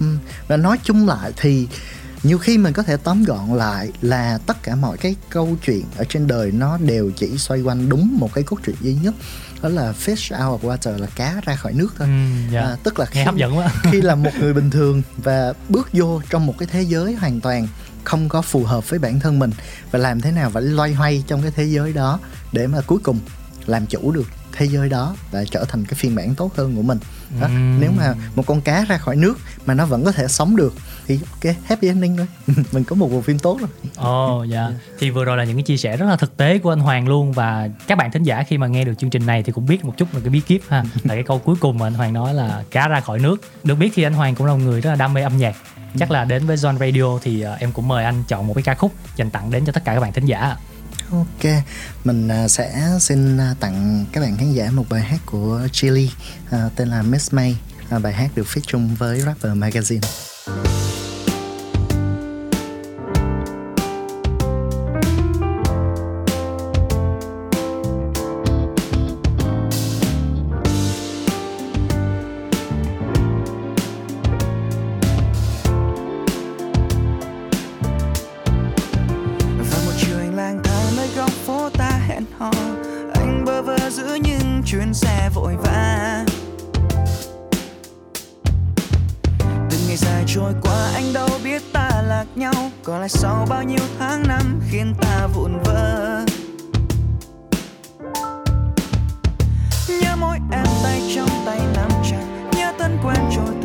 [0.00, 0.06] ừ.
[0.48, 1.68] và nói chung lại thì
[2.22, 5.84] nhiều khi mình có thể tóm gọn lại là tất cả mọi cái câu chuyện
[5.96, 9.14] ở trên đời nó đều chỉ xoay quanh đúng một cái cốt truyện duy nhất
[9.62, 12.60] đó là fish out of water là cá ra khỏi nước thôi Ừ, dạ.
[12.60, 15.88] à, tức là nghe hấp dẫn quá khi là một người bình thường và bước
[15.92, 17.68] vô trong một cái thế giới hoàn toàn
[18.04, 19.50] không có phù hợp với bản thân mình
[19.90, 22.18] và làm thế nào phải loay hoay trong cái thế giới đó
[22.52, 23.20] để mà cuối cùng
[23.66, 26.82] làm chủ được thế giới đó và trở thành cái phiên bản tốt hơn của
[26.82, 26.98] mình
[27.40, 27.46] đó.
[27.46, 27.80] Ừm.
[27.80, 30.74] nếu mà một con cá ra khỏi nước mà nó vẫn có thể sống được
[31.06, 32.26] thì ok happy ending thôi.
[32.72, 33.68] Mình có một bộ phim tốt rồi.
[33.96, 34.70] Ồ dạ.
[34.98, 37.08] Thì vừa rồi là những cái chia sẻ rất là thực tế của anh Hoàng
[37.08, 39.66] luôn Và các bạn thính giả khi mà nghe được chương trình này Thì cũng
[39.66, 40.84] biết một chút về cái bí kíp ha.
[41.04, 43.36] Là cái câu cuối cùng mà anh Hoàng nói là cá ra khỏi nước.
[43.64, 45.56] Được biết thì anh Hoàng cũng là một người rất là đam mê âm nhạc.
[45.98, 48.62] Chắc là đến với Zone Radio thì ờ, em cũng mời anh chọn một cái
[48.62, 50.56] ca khúc dành tặng đến cho tất cả các bạn thính giả
[51.12, 51.52] Ok,
[52.04, 56.10] mình à, sẽ xin à, tặng các bạn khán giả một bài hát của Chili
[56.50, 57.56] à, tên là Miss May.
[58.02, 60.00] Bài hát được viết chung với Rapper Magazine.
[90.34, 92.52] Trôi qua, anh đâu biết ta lạc nhau.
[92.82, 96.24] Có lẽ sau bao nhiêu tháng năm khiến ta vụn vỡ.
[99.88, 103.57] Nhớ mỗi em tay trong tay nắm chặt, Nhớ thân quen trôi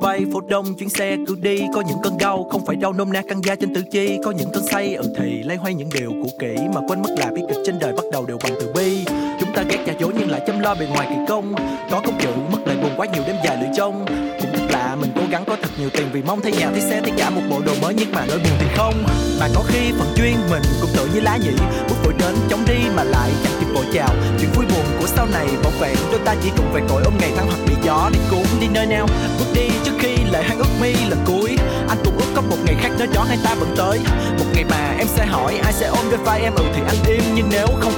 [0.00, 1.60] bay phố đông, chuyến xe cứ đi.
[1.74, 4.18] Có những cơn đau, không phải đau nôm na căng da trên tử chi.
[4.24, 7.10] Có những cơn say ừ thì lay hoay những điều cũ kỹ Mà quên mất
[7.18, 9.04] là biết kịch trên đời bắt đầu đều bằng từ bi.
[9.40, 11.54] Chúng ta ghét giả dối nhưng lại chăm lo bề ngoài kỳ công.
[11.90, 14.04] Có công chữ mất lời buồn quá nhiều đêm dài lưỡi trông.
[14.40, 16.80] Cũng thật lạ, mình cố gắng có thật nhiều tiền Vì mong thấy nhà thấy
[16.80, 18.94] xe thấy cả một bộ đồ mới Nhưng mà nỗi buồn thì không.
[19.40, 21.52] Mà có khi phần chuyên mình cũng tự như lá nhị,
[21.88, 24.14] Bước vội đến chống đi mà lại chẳng kịp vội chào.
[24.40, 27.32] Chuyện vui buồn sau này bảo vệ Đôi ta chỉ cùng về cội ôm ngày
[27.36, 29.06] tháng hoặc bị gió đi cuốn đi nơi nào.
[29.38, 31.56] Bước đi trước khi lời hai ước mi lần cuối.
[31.88, 33.98] Anh cũng ước có một ngày khác nơi đó hai ta vẫn tới.
[34.38, 36.54] Một ngày mà em sẽ hỏi ai sẽ ôm đôi vai em?
[36.54, 37.89] Ừ thì anh im, nhưng nếu không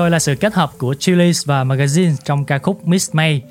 [0.00, 3.42] rồi là sự kết hợp của Chili's và Magazine trong ca khúc Miss May.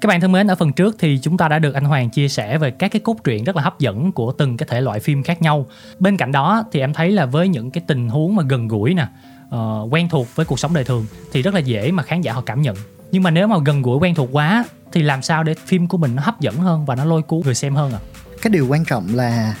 [0.00, 2.28] Các bạn thân mến, ở phần trước thì chúng ta đã được anh Hoàng chia
[2.28, 5.00] sẻ về các cái cốt truyện rất là hấp dẫn của từng cái thể loại
[5.00, 5.66] phim khác nhau.
[5.98, 8.94] Bên cạnh đó thì em thấy là với những cái tình huống mà gần gũi
[8.94, 9.06] nè,
[9.54, 12.32] uh, quen thuộc với cuộc sống đời thường thì rất là dễ mà khán giả
[12.32, 12.76] họ cảm nhận.
[13.10, 15.98] Nhưng mà nếu mà gần gũi quen thuộc quá thì làm sao để phim của
[15.98, 17.98] mình nó hấp dẫn hơn và nó lôi cuốn người xem hơn ạ?
[18.42, 19.54] cái điều quan trọng là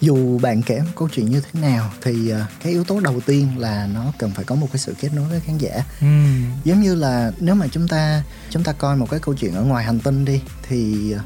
[0.00, 3.20] dù bạn kể một câu chuyện như thế nào thì ờ, cái yếu tố đầu
[3.26, 5.84] tiên là nó cần phải có một cái sự kết nối với khán giả.
[6.00, 9.54] Ừm, giống như là nếu mà chúng ta chúng ta coi một cái câu chuyện
[9.54, 11.20] ở ngoài hành tinh đi thì ờ,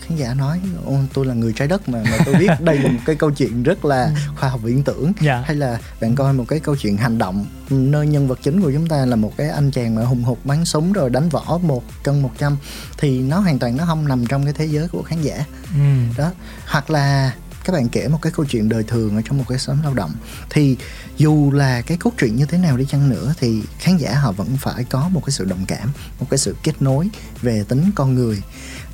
[0.00, 2.90] khán giả nói Ô, tôi là người trái đất mà mà tôi biết đây là
[2.90, 5.12] một cái câu chuyện rất là khoa học viễn tưởng.
[5.20, 5.42] Dạ.
[5.46, 8.72] hay là bạn coi một cái câu chuyện hành động nơi nhân vật chính của
[8.72, 11.58] chúng ta là một cái anh chàng mà hùng hục bắn súng rồi đánh võ
[11.62, 12.56] một cân một trăm
[12.98, 15.44] thì nó hoàn toàn nó không nằm trong cái thế giới của khán giả.
[15.74, 16.32] Ừm, đó.
[16.66, 17.32] Hoặc là
[17.68, 19.94] các bạn kể một cái câu chuyện đời thường ở trong một cái xóm lao
[19.94, 20.12] động,
[20.50, 20.76] thì
[21.16, 24.32] dù là cái cốt truyện như thế nào đi chăng nữa, thì khán giả họ
[24.32, 27.08] vẫn phải có một cái sự đồng cảm, một cái sự kết nối
[27.42, 28.42] về tính con người.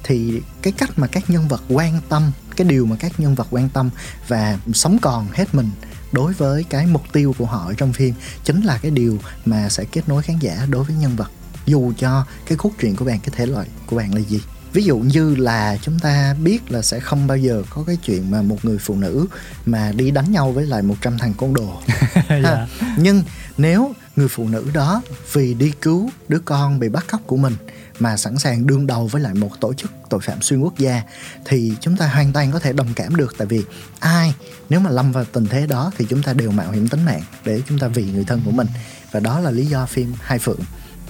[0.03, 3.47] Thì cái cách mà các nhân vật quan tâm, cái điều mà các nhân vật
[3.51, 3.91] quan tâm
[4.29, 5.71] và sống còn hết mình
[6.13, 9.85] đối với cái mục tiêu của họ trong phim chính là cái điều mà sẽ
[9.85, 11.31] kết nối khán giả đối với nhân vật,
[11.67, 14.41] dù cho cái cốt truyện của bạn, cái thể loại của bạn là gì
[14.75, 18.31] ví dụ như là chúng ta biết là sẽ không bao giờ có cái chuyện
[18.31, 19.27] mà một người phụ nữ
[19.67, 21.81] mà đi đánh nhau với lại 100 thằng côn đồ
[22.29, 22.41] dạ.
[22.43, 22.67] ha.
[22.99, 23.23] nhưng
[23.59, 27.57] nếu người phụ nữ đó vì đi cứu đứa con bị bắt cóc của mình
[27.99, 31.03] mà sẵn sàng đương đầu với lại một tổ chức tội phạm xuyên quốc gia
[31.45, 33.65] thì chúng ta hoàn toàn có thể đồng cảm được tại vì
[34.01, 34.35] ai
[34.69, 37.23] nếu mà lâm vào tình thế đó thì chúng ta đều mạo hiểm tính mạng
[37.45, 38.67] để chúng ta vì người thân của mình
[39.13, 40.61] và đó là lý do phim Hai Phượng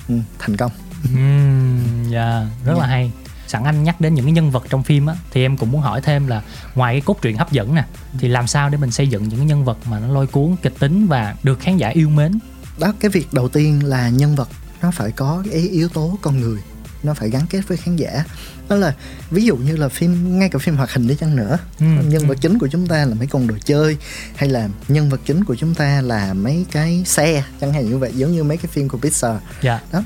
[0.09, 0.73] ừ, thành công
[2.11, 3.13] dạ, rất là hay.
[3.55, 5.81] Sẵn anh nhắc đến những cái nhân vật trong phim á thì em cũng muốn
[5.81, 6.43] hỏi thêm là
[6.75, 7.85] ngoài cái cốt truyện hấp dẫn nè
[8.19, 10.57] thì làm sao để mình xây dựng những cái nhân vật mà nó lôi cuốn
[10.63, 12.39] kịch tính và được khán giả yêu mến.
[12.79, 14.49] đó cái việc đầu tiên là nhân vật
[14.83, 16.59] nó phải có cái yếu tố con người
[17.03, 18.25] nó phải gắn kết với khán giả
[18.69, 18.95] đó là
[19.31, 22.29] ví dụ như là phim ngay cả phim hoạt hình đi chăng nữa Ừ, nhân
[22.29, 23.97] vật chính của chúng ta là mấy con đồ chơi
[24.37, 27.99] hay là nhân vật chính của chúng ta là mấy cái xe chẳng hạn như
[27.99, 29.81] vậy giống như mấy cái phim của Pixar Dạ.
[29.93, 30.03] đó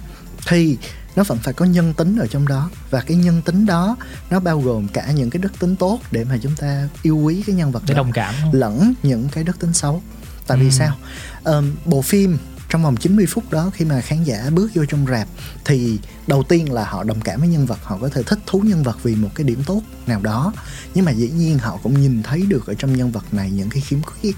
[0.48, 0.76] thì
[1.18, 3.96] nó vẫn phải có nhân tính ở trong đó và cái nhân tính đó
[4.31, 7.42] nó bao gồm cả những cái đức tính tốt để mà chúng ta yêu quý
[7.46, 8.35] cái nhân vật Để đó đồng cảm.
[8.42, 8.52] không?
[8.54, 10.02] lẫn những cái đức tính xấu
[10.46, 10.70] tại vì Ừ.
[10.70, 10.96] sao
[11.44, 15.07] Ờm, bộ phim trong vòng 90 phút đó khi mà khán giả bước vô trong
[15.07, 15.28] rạp
[15.64, 18.61] thì đầu tiên là họ đồng cảm với nhân vật họ có thể thích thú
[18.61, 20.52] nhân vật vì một cái điểm tốt nào đó
[20.94, 23.70] nhưng mà dĩ nhiên họ cũng nhìn thấy được ở trong nhân vật này những
[23.70, 24.37] cái khiếm khuyết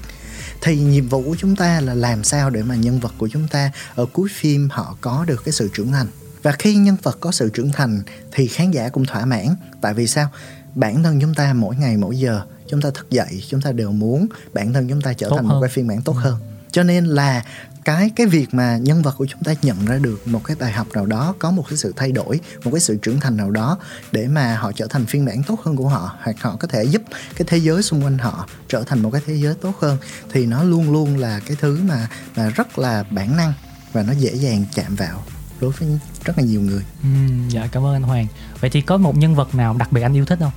[0.61, 3.47] thì nhiệm vụ của chúng ta là làm sao để mà nhân vật của chúng
[3.47, 6.07] ta ở cuối phim họ có được cái sự trưởng thành
[6.43, 8.01] và khi nhân vật có sự trưởng thành
[8.31, 9.55] thì khán giả cũng thỏa mãn.
[9.81, 10.29] Tại vì sao?
[10.75, 13.91] Bản thân chúng ta mỗi ngày mỗi giờ chúng ta thức dậy chúng ta đều
[13.91, 15.55] muốn bản thân chúng ta trở Tốt thành hơn.
[15.55, 16.37] một cái phiên bản tốt hơn.
[16.71, 17.43] Cho nên là
[17.85, 20.71] cái cái việc mà nhân vật của chúng ta nhận ra được một cái bài
[20.71, 23.51] học nào đó có một cái sự thay đổi một cái sự trưởng thành nào
[23.51, 23.77] đó
[24.11, 26.83] để mà họ trở thành phiên bản tốt hơn của họ hoặc họ có thể
[26.83, 27.01] giúp
[27.35, 29.97] cái thế giới xung quanh họ trở thành một cái thế giới tốt hơn
[30.31, 33.53] thì nó luôn luôn là cái thứ mà mà rất là bản năng
[33.93, 35.23] và nó dễ dàng chạm vào
[35.61, 35.89] đối với
[36.25, 38.27] rất là nhiều người Ừm, dạ cảm ơn anh Hoàng.
[38.59, 40.51] Vậy thì có một nhân vật nào đặc biệt anh yêu thích không?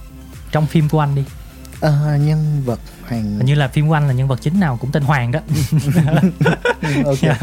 [0.52, 1.24] Trong phim của anh đi.
[1.80, 4.76] Ờ, nhân vật hoàng Hình như là phim của anh là nhân vật chính nào
[4.80, 5.40] cũng tên Hoàng đó.
[7.04, 7.38] ok Dạ.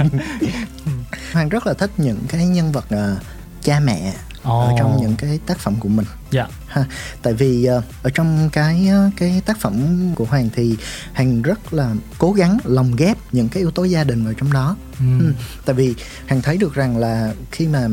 [1.33, 3.17] hoàng rất là thích những cái nhân vật ờ,
[3.63, 4.75] cha mẹ ở Ồ.
[4.79, 6.47] trong những cái tác phẩm của mình Dạ.
[6.67, 6.85] ha
[7.21, 9.73] tại vì ờ, ở trong cái ờ, cái tác phẩm
[10.15, 10.75] của hoàng thì
[11.13, 14.53] hoàng rất là cố gắng lồng ghép những cái yếu tố gia đình vào trong
[14.53, 14.75] đó.
[14.99, 15.33] Ừ.
[15.65, 15.95] tại vì
[16.29, 17.87] hoàng thấy được rằng là khi mà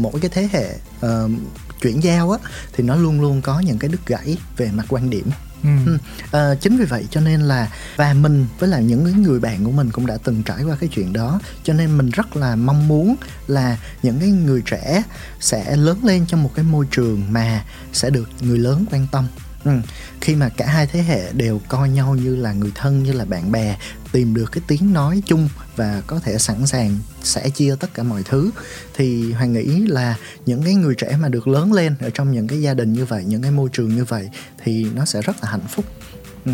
[0.00, 1.28] mỗi cái thế hệ ờ,
[1.82, 2.38] chuyển giao á
[2.72, 5.26] thì nó luôn luôn có những cái đứt gãy về mặt quan điểm
[5.62, 5.86] Ừm.
[5.86, 5.92] Ừ.
[5.92, 5.98] ừ.
[6.30, 9.64] Ờ, chính vì vậy cho nên là, và mình với lại những cái người bạn
[9.64, 12.56] của mình cũng đã từng trải qua cái chuyện đó cho nên mình rất là
[12.56, 13.16] mong muốn
[13.46, 15.02] là những cái người trẻ
[15.40, 19.26] sẽ lớn lên trong một cái môi trường mà sẽ được người lớn quan tâm
[19.64, 19.70] ừ.
[20.20, 23.24] khi mà cả hai thế hệ đều coi nhau như là người thân, như là
[23.24, 23.76] bạn bè
[24.12, 28.02] tìm được cái tiếng nói chung và có thể sẵn sàng sẻ chia tất cả
[28.02, 28.50] mọi thứ
[28.96, 30.16] thì hoàng nghĩ là
[30.46, 33.04] những cái người trẻ mà được lớn lên ở trong những cái gia đình như
[33.04, 34.30] vậy những cái môi trường như vậy
[34.64, 35.84] thì nó sẽ rất là hạnh phúc
[36.44, 36.52] ừ.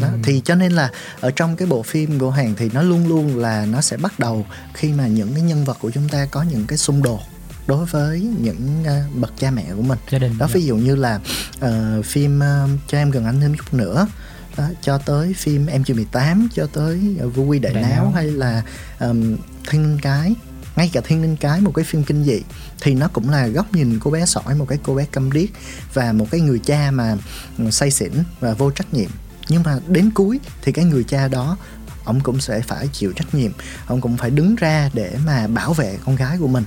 [0.00, 3.08] Đó thì cho nên là ở trong cái bộ phim của hoàng thì nó luôn
[3.08, 6.26] luôn là nó sẽ bắt đầu khi mà những cái nhân vật của chúng ta
[6.30, 7.20] có những cái xung đột
[7.66, 10.38] đối với những ờ, bậc cha mẹ của mình Gia đình.
[10.38, 10.54] đó dạ.
[10.54, 11.20] ví dụ như là
[11.60, 14.06] ờ, phim ờ, cho em gần anh thêm chút nữa
[14.56, 18.04] đó, cho tới phim em chưa 18 cho tới uh, Vũ Quy Đại, Đại Náo,
[18.04, 18.10] Náo.
[18.10, 18.62] hay là
[19.00, 19.36] um,
[19.70, 20.34] Thiên Linh Cái.
[20.76, 22.42] Ngay cả Thiên Linh Cái một cái phim kinh dị
[22.80, 25.48] thì nó cũng là góc nhìn cô bé sỏi một cái cô bé câm điếc
[25.94, 27.16] và một cái người cha mà
[27.58, 29.10] ừ, say xỉn và vô trách nhiệm.
[29.48, 31.56] Nhưng mà đến cuối thì cái người cha đó
[32.04, 33.52] ông cũng sẽ phải chịu trách nhiệm.
[33.86, 36.64] Ông cũng phải đứng ra để mà bảo vệ con gái của mình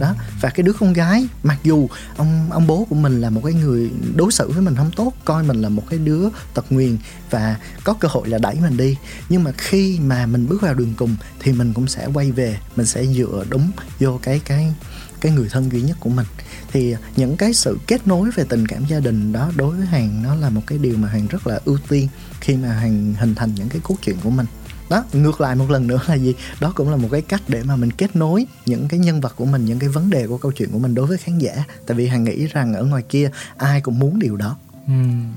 [0.00, 3.40] đó, và cái đứa con gái, mặc dù ông ông bố của mình là một
[3.44, 6.72] cái người đối xử với mình không tốt, coi mình là một cái đứa tật
[6.72, 6.98] nguyền
[7.30, 8.96] và có cơ hội là đẩy mình đi,
[9.28, 12.58] nhưng mà khi mà mình bước vào đường cùng thì mình cũng sẽ quay về,
[12.76, 14.74] mình sẽ dựa đúng vô cái cái
[15.20, 16.26] cái người thân duy nhất của mình.
[16.72, 20.22] Thì những cái sự kết nối về tình cảm gia đình đó đối với hàng
[20.22, 22.08] nó là một cái điều mà hàng rất là ưu tiên
[22.40, 24.46] khi mà hàng hình thành những cái cốt truyện của mình
[24.90, 26.34] đó, ngược lại một lần nữa là gì?
[26.60, 29.32] Đó cũng là một cái cách để mà mình kết nối những cái nhân vật
[29.36, 31.64] của mình, những cái vấn đề của câu chuyện của mình đối với khán giả.
[31.86, 34.56] Tại vì hằng nghĩ rằng ở ngoài kia ai cũng muốn điều đó.
[34.88, 34.94] Ừ,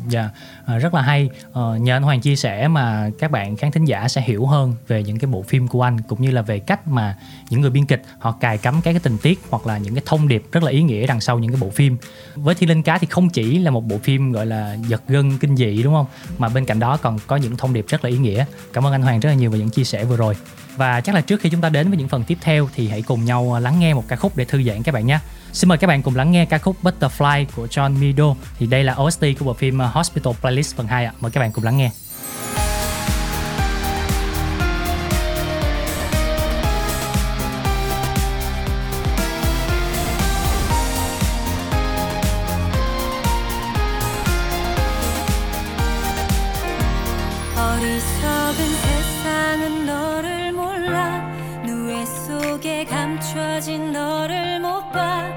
[0.10, 0.30] dạ.
[0.66, 1.30] À, rất là hay.
[1.54, 4.76] À, nhờ anh Hoàng chia sẻ mà các bạn khán thính giả sẽ hiểu hơn
[4.88, 7.18] về những cái bộ phim của anh cũng như là về cách mà
[7.50, 10.04] những người biên kịch họ cài cắm các cái tình tiết hoặc là những cái
[10.06, 11.98] thông điệp rất là ý nghĩa đằng sau những cái bộ phim.
[12.36, 15.38] Với Thi Linh Cá thì không chỉ là một bộ phim gọi là giật gân
[15.38, 16.06] kinh dị đúng không?
[16.38, 18.46] Mà bên cạnh đó còn có những thông điệp rất là ý nghĩa.
[18.74, 20.36] Cảm ơn anh Hoàng rất là nhiều về những chia sẻ vừa rồi.
[20.76, 23.02] Và chắc là trước khi chúng ta đến với những phần tiếp theo thì hãy
[23.02, 25.20] cùng nhau lắng nghe một ca khúc để thư giãn các bạn nhé.
[25.54, 28.36] Xin mời các bạn cùng lắng nghe ca khúc Butterfly của John Mido.
[28.60, 31.14] Thì đây là OST của bộ phim ờ, Hospital Playlist phần 2 ạ.
[31.20, 31.92] Mời các bạn cùng lắng nghe.
[53.02, 55.28] 감춰진 너를 못 봐.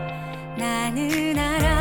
[0.54, 1.73] 나는 알아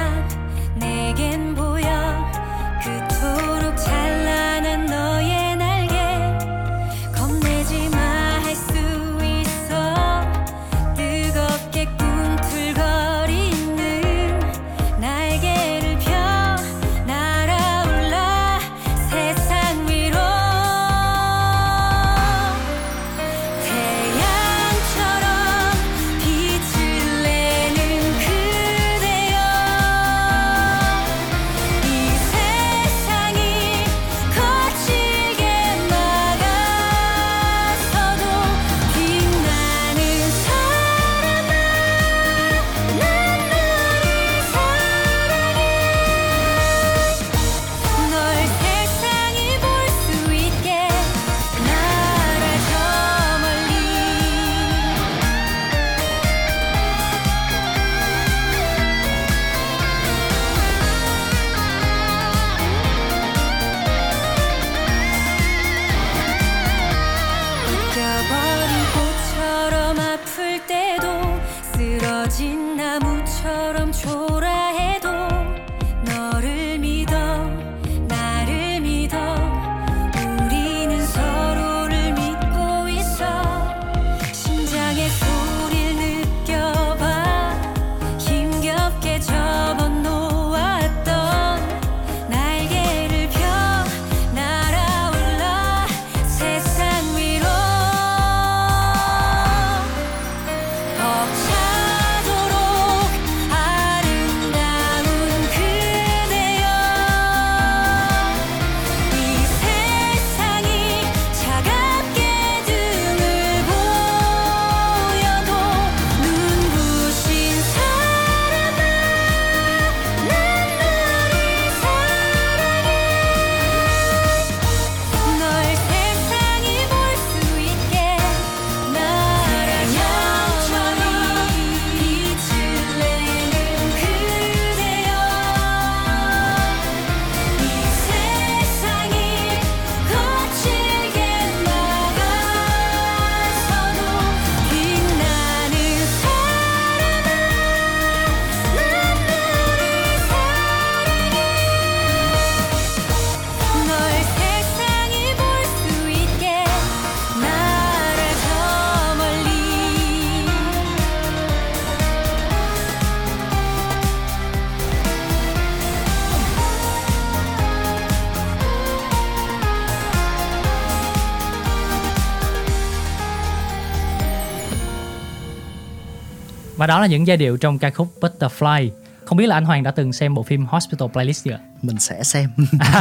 [176.83, 178.89] Và đó là những giai điệu trong ca khúc Butterfly.
[179.25, 181.59] Không biết là anh Hoàng đã từng xem bộ phim Hospital Playlist chưa?
[181.81, 182.49] mình sẽ xem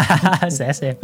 [0.50, 0.94] sẽ xem.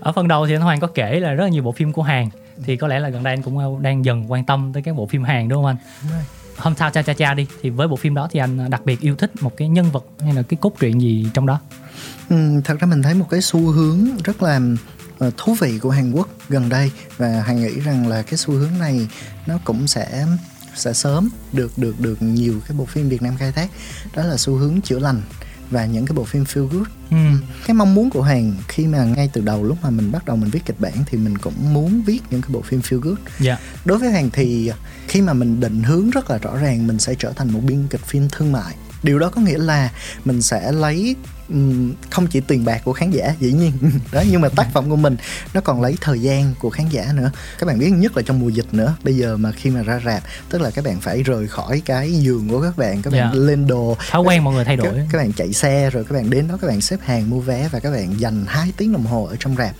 [0.00, 2.02] Ở phần đầu thì anh Hoàng có kể là rất là nhiều bộ phim của
[2.02, 2.28] Hàn.
[2.64, 5.06] Thì có lẽ là gần đây anh cũng đang dần quan tâm tới các bộ
[5.06, 5.76] phim Hàn đúng không anh?
[6.56, 9.16] Hometown Cha Cha Cha đi thì với bộ phim đó thì anh đặc biệt yêu
[9.16, 11.60] thích một cái nhân vật hay là cái cốt truyện gì trong đó?
[12.28, 14.60] Ừ, thật ra mình thấy một cái xu hướng rất là
[15.18, 18.54] ờ, thú vị của Hàn Quốc gần đây và Hàn nghĩ rằng là cái xu
[18.54, 19.08] hướng này
[19.46, 20.26] nó cũng sẽ
[20.78, 23.70] sẽ sớm được được được nhiều cái bộ phim Việt Nam khai thác
[24.16, 25.22] đó là xu hướng chữa lành
[25.70, 27.16] và những cái bộ phim feel good Ừ.
[27.66, 30.36] cái mong muốn của Hàn khi mà ngay từ đầu lúc mà mình bắt đầu
[30.36, 33.18] mình viết kịch bản thì mình cũng muốn viết những cái bộ phim feel good
[33.40, 33.58] Dạ.
[33.84, 34.70] đối với Hàn thì
[35.08, 37.86] khi mà mình định hướng rất là rõ ràng mình sẽ trở thành một biên
[37.90, 39.90] kịch phim thương mại điều đó có nghĩa là
[40.24, 41.16] mình sẽ lấy
[42.10, 43.72] không chỉ tiền bạc của khán giả dĩ nhiên
[44.12, 45.16] đó nhưng mà tác phẩm của mình
[45.54, 48.38] nó còn lấy thời gian của khán giả nữa các bạn biết nhất là trong
[48.40, 51.22] mùa dịch nữa bây giờ mà khi mà ra rạp tức là các bạn phải
[51.22, 53.40] rời khỏi cái giường của các bạn các bạn Dạ.
[53.40, 55.08] lên đồ Thói quen mọi người thay các, đổi.
[55.12, 57.68] các bạn chạy xe rồi các bạn đến đó các bạn xếp hàng mua vé
[57.72, 59.74] và các bạn dành 2 tiếng đồng hồ ở trong rạp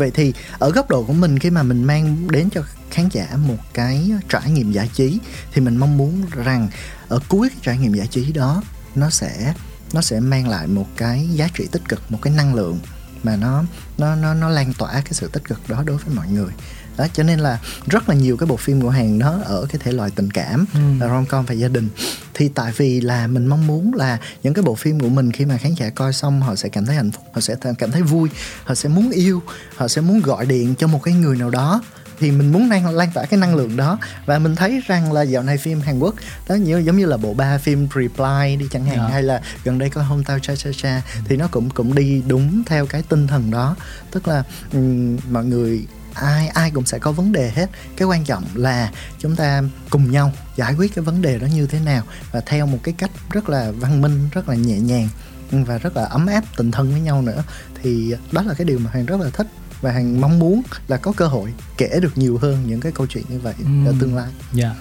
[0.00, 3.26] vậy thì ở góc độ của mình, khi mà mình mang đến cho khán giả
[3.36, 5.18] một cái trải nghiệm giải trí,
[5.52, 6.68] thì mình mong muốn rằng
[7.08, 8.62] ở cuối cái trải nghiệm giải trí đó,
[8.94, 9.54] nó sẽ
[9.92, 12.78] nó sẽ mang lại một cái giá trị tích cực, một cái năng lượng
[13.22, 13.64] mà nó
[13.98, 16.52] nó nó nó lan tỏa cái sự tích cực đó đối với mọi người
[17.00, 19.80] đó cho nên là rất là nhiều cái bộ phim của hàng nó ở cái
[19.84, 20.80] thể loại tình cảm Ừ.
[21.00, 21.88] rom com và gia đình
[22.34, 25.44] thì tại vì là mình mong muốn là những cái bộ phim của mình khi
[25.44, 28.02] mà khán giả coi xong họ sẽ cảm thấy hạnh phúc họ sẽ cảm thấy
[28.02, 28.28] vui
[28.64, 29.42] họ sẽ muốn yêu
[29.76, 31.82] họ sẽ muốn gọi điện cho một cái người nào đó
[32.20, 35.22] thì mình muốn lan, lan tỏa cái năng lượng đó và mình thấy rằng là
[35.22, 36.14] dạo này phim Hàn Quốc
[36.48, 39.08] đó như giống như là bộ ba phim Reply đi chẳng hạn Dạ.
[39.12, 42.22] hay là gần đây có Home Tao Cha Cha Cha thì nó cũng cũng đi
[42.26, 43.76] đúng theo cái tinh thần đó
[44.10, 44.42] tức là
[44.72, 45.84] ừm, mọi người
[46.14, 50.10] ai ai cũng sẽ có vấn đề hết cái quan trọng là chúng ta cùng
[50.10, 52.02] nhau giải quyết cái vấn đề đó như thế nào
[52.32, 55.08] và theo một cái cách rất là văn minh rất là nhẹ nhàng
[55.50, 57.42] và rất là ấm áp tình thân với nhau nữa
[57.82, 59.46] thì đó là cái điều mà hàng rất là thích
[59.80, 63.06] và hàng mong muốn là có cơ hội kể được nhiều hơn những cái câu
[63.06, 63.86] chuyện như vậy Ừm.
[63.86, 64.74] ở tương lai Dạ.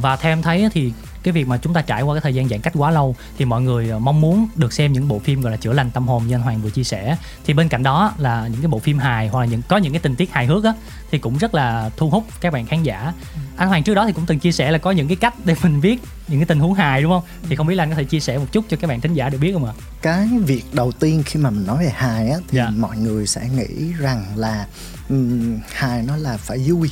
[0.00, 0.92] Và theo em thấy thì
[1.22, 3.44] cái việc mà chúng ta trải qua cái thời gian giãn cách quá lâu thì
[3.44, 6.08] mọi người ờ, mong muốn được xem những bộ phim gọi là chữa lành tâm
[6.08, 7.16] hồn như anh Hoàng vừa chia sẻ.
[7.44, 9.92] Thì bên cạnh đó là những cái bộ phim hài hoặc là những có những
[9.92, 10.72] cái tình tiết hài hước á
[11.10, 13.12] thì cũng rất là thu hút các bạn khán giả.
[13.56, 15.54] Anh Hoàng trước đó thì cũng từng chia sẻ là có những cái cách để
[15.62, 17.22] mình viết những cái tình huống hài đúng không?
[17.48, 19.14] Thì không biết là anh có thể chia sẻ một chút cho các bạn thính
[19.14, 19.72] giả được biết không ạ?
[20.02, 22.70] Cái việc đầu tiên khi mà mình nói về hài á thì Dạ.
[22.76, 24.66] mọi người sẽ nghĩ rằng là
[25.08, 26.90] ừm, hài nó là phải vui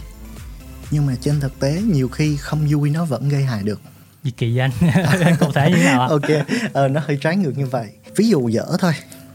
[0.94, 3.80] nhưng mà trên thực tế nhiều khi không vui nó vẫn gây hài được.
[4.24, 6.06] Gì kỳ vậy anh cụ thể như thế nào ạ?
[6.10, 7.88] Ok ờ, nó hơi trái ngược như vậy.
[8.16, 8.92] Ví dụ dở thôi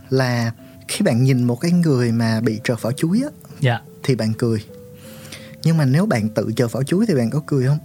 [0.10, 0.52] là
[0.88, 3.30] khi bạn nhìn một cái người mà bị trợt vỏ chuối á
[3.60, 3.80] dạ.
[4.04, 4.66] thì bạn cười.
[5.64, 7.78] Nhưng mà nếu bạn tự trợt vỏ chuối thì bạn có cười không?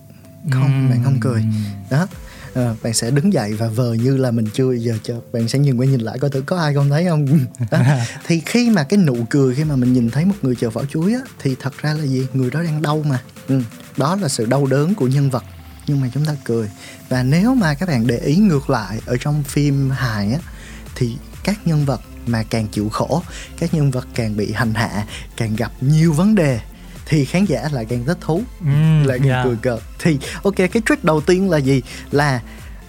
[0.51, 0.91] Không Ừm.
[0.91, 1.45] bạn không cười.
[1.91, 2.07] Đó
[2.55, 5.59] Ờ, bạn sẽ đứng dậy và vờ như là mình chưa giờ chợt bạn sẽ
[5.59, 7.27] nhìn qua nhìn lại coi thử có ai không thấy không?
[7.71, 7.79] Đó.
[8.27, 10.85] thì khi mà cái nụ cười khi mà mình nhìn thấy một người chợt vỏ
[10.85, 12.27] chuối á thì thật ra là gì?
[12.35, 13.61] Người đó đang đau mà ừ.
[13.97, 15.45] đó là sự đau đớn của nhân vật
[15.87, 16.71] nhưng mà chúng ta cười
[17.09, 20.39] và nếu mà các bạn để ý ngược lại ở trong phim hài á
[20.95, 23.23] thì các nhân vật mà càng chịu khổ
[23.59, 25.05] các nhân vật càng bị hành hạ
[25.37, 26.61] càng gặp nhiều vấn đề
[27.07, 29.45] thì khán giả lại càng thích thú Ừm, lại càng dạ.
[29.45, 32.41] cười cợt thì ok cái trick đầu tiên là gì là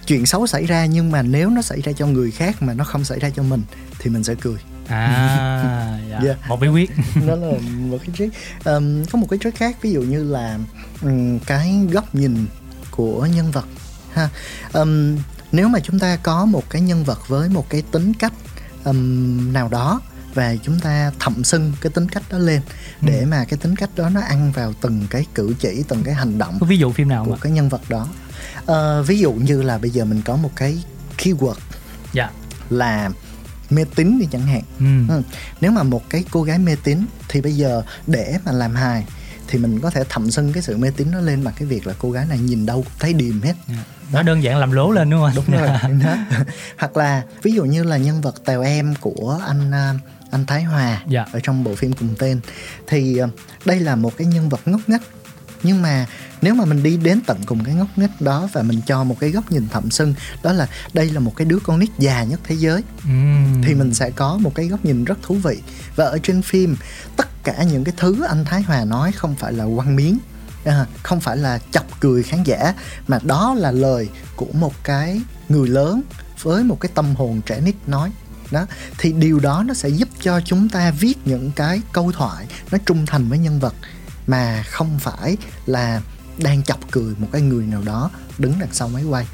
[0.06, 2.84] chuyện xấu xảy ra nhưng mà nếu nó xảy ra cho người khác mà nó
[2.84, 3.62] không xảy ra cho mình
[3.98, 6.20] thì mình sẽ cười à dạ.
[6.24, 6.34] Dạ.
[6.48, 6.90] một bí quyết.
[7.26, 8.34] Đó là một cái trick
[8.64, 10.58] Ờm, có một cái trick khác ví dụ như là
[11.02, 12.46] ừm, cái góc nhìn
[12.90, 13.66] của nhân vật
[14.12, 14.28] ha.
[14.72, 15.16] Ờm,
[15.52, 18.32] nếu mà chúng ta có một cái nhân vật với một cái tính cách
[18.84, 20.00] ừm, nào đó
[20.34, 22.60] và chúng ta thậm xưng cái tính cách đó lên
[23.00, 26.14] để mà cái tính cách đó nó ăn vào từng cái cử chỉ từng cái
[26.14, 28.08] hành động có ví dụ phim nào của ạ cái nhân vật đó.
[28.66, 30.78] Ờ, ví dụ như là bây giờ mình có một cái
[31.18, 31.54] keyword
[32.12, 32.30] dạ.
[32.70, 33.10] là
[33.70, 35.08] mê tín đi chẳng hạn Ừm.
[35.08, 35.22] Ừ.
[35.60, 39.04] Nếu mà một cái cô gái mê tín thì bây giờ để mà làm hài
[39.48, 41.86] thì mình có thể thậm xưng cái sự mê tín nó lên bằng cái việc
[41.86, 43.54] là cô gái này nhìn đâu thấy điềm hết.
[44.12, 45.68] nó đơn giản làm lố lên đúng không Đúng rồi.
[46.04, 46.16] đó.
[46.78, 49.94] Hoặc là ví dụ như là nhân vật Tèo Em của anh à,
[50.30, 51.26] anh Thái Hòa Dạ.
[51.32, 52.40] ở trong bộ phim cùng tên
[52.86, 53.26] thì à,
[53.64, 55.00] đây là một cái nhân vật ngốc nghếch
[55.66, 56.06] nhưng mà
[56.42, 59.16] nếu mà mình đi đến tận cùng cái ngốc nghếch đó và mình cho một
[59.20, 62.24] cái góc nhìn thậm xưng đó là đây là một cái đứa con nít già
[62.24, 63.62] nhất thế giới Ừm.
[63.64, 65.58] thì mình sẽ có một cái góc nhìn rất thú vị.
[65.96, 66.76] Và ở trên phim
[67.16, 70.18] tất cả những cái thứ anh Thái Hòa nói không phải là quăng miếng
[70.64, 72.74] à, không phải là chọc cười khán giả
[73.08, 76.02] mà đó là lời của một cái người lớn
[76.42, 78.12] với một cái tâm hồn trẻ nít nói.
[78.50, 78.66] Đó
[78.98, 82.78] thì điều đó nó sẽ giúp cho chúng ta viết những cái câu thoại nó
[82.86, 83.74] trung thành với nhân vật
[84.26, 86.00] mà không phải là
[86.38, 89.26] đang chọc cười một cái người nào đó đứng đằng sau máy quay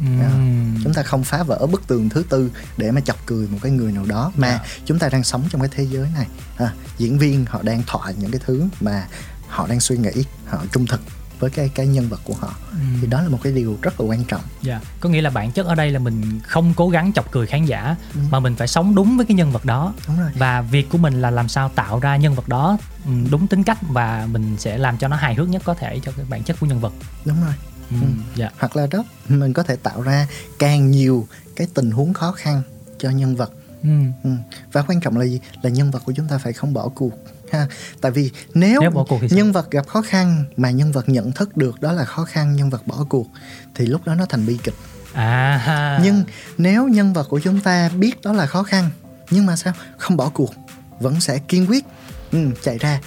[0.00, 0.76] Ừm.
[0.84, 3.72] chúng ta không phá vỡ bức tường thứ tư để mà chọc cười một cái
[3.72, 4.60] người nào đó mà Dạ.
[4.84, 6.26] chúng ta đang sống trong cái thế giới này
[6.56, 9.06] à, diễn viên họ đang thoại những cái thứ mà
[9.48, 11.00] họ đang suy nghĩ họ trung thực
[11.38, 12.54] với cái cái nhân vật của họ
[13.00, 15.52] thì đó là một cái điều rất là quan trọng Dạ, có nghĩa là bản
[15.52, 17.96] chất ở đây là mình không cố gắng chọc cười khán giả
[18.30, 19.94] mà mình phải sống đúng với cái nhân vật đó.
[20.08, 23.10] đúng rồi Và việc của mình là làm sao tạo ra nhân vật đó ừ,
[23.30, 26.12] đúng tính cách và mình sẽ làm cho nó hài hước nhất có thể cho
[26.16, 26.92] cái bản chất của nhân vật.
[27.24, 27.54] đúng rồi
[27.90, 27.96] Ừ.
[28.36, 28.50] Dạ.
[28.58, 30.26] hoặc là đó mình có thể tạo ra
[30.58, 31.26] càng nhiều
[31.56, 32.62] cái tình huống khó khăn
[32.98, 33.88] cho nhân vật Ừ.
[34.24, 34.30] ừ.
[34.72, 37.12] và quan trọng là gì là nhân vật của chúng ta phải không bỏ cuộc
[37.50, 37.66] ha
[38.00, 41.08] tại vì nếu, Nếu bỏ cuộc thì nhân vật gặp khó khăn mà nhân vật
[41.08, 43.26] nhận thức được đó là khó khăn nhân vật bỏ cuộc
[43.74, 44.74] thì lúc đó nó thành bi kịch
[45.12, 45.60] À.
[45.64, 46.00] ha.
[46.02, 46.24] nhưng
[46.58, 48.90] nếu nhân vật của chúng ta biết đó là khó khăn
[49.30, 50.54] nhưng mà sao không bỏ cuộc
[51.00, 51.84] vẫn sẽ kiên quyết
[52.32, 53.00] ừ, chạy ra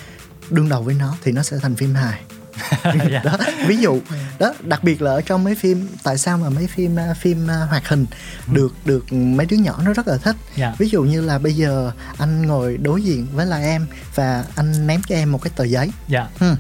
[0.50, 2.22] đương đầu với nó thì nó sẽ thành phim hài
[3.12, 3.22] Dạ.
[3.24, 3.38] đó
[3.68, 4.00] ví dụ
[4.40, 7.48] đó đặc biệt là ở trong mấy phim tại sao mà mấy phim à, phim
[7.52, 8.06] à, hoạt hình
[8.52, 10.76] được được mấy đứa nhỏ nó rất là thích Dạ.
[10.78, 14.88] ví dụ như là bây giờ anh ngồi đối diện với là em và anh
[14.88, 16.28] ném cho em một cái tờ giấy Dạ.
[16.40, 16.56] Ừ.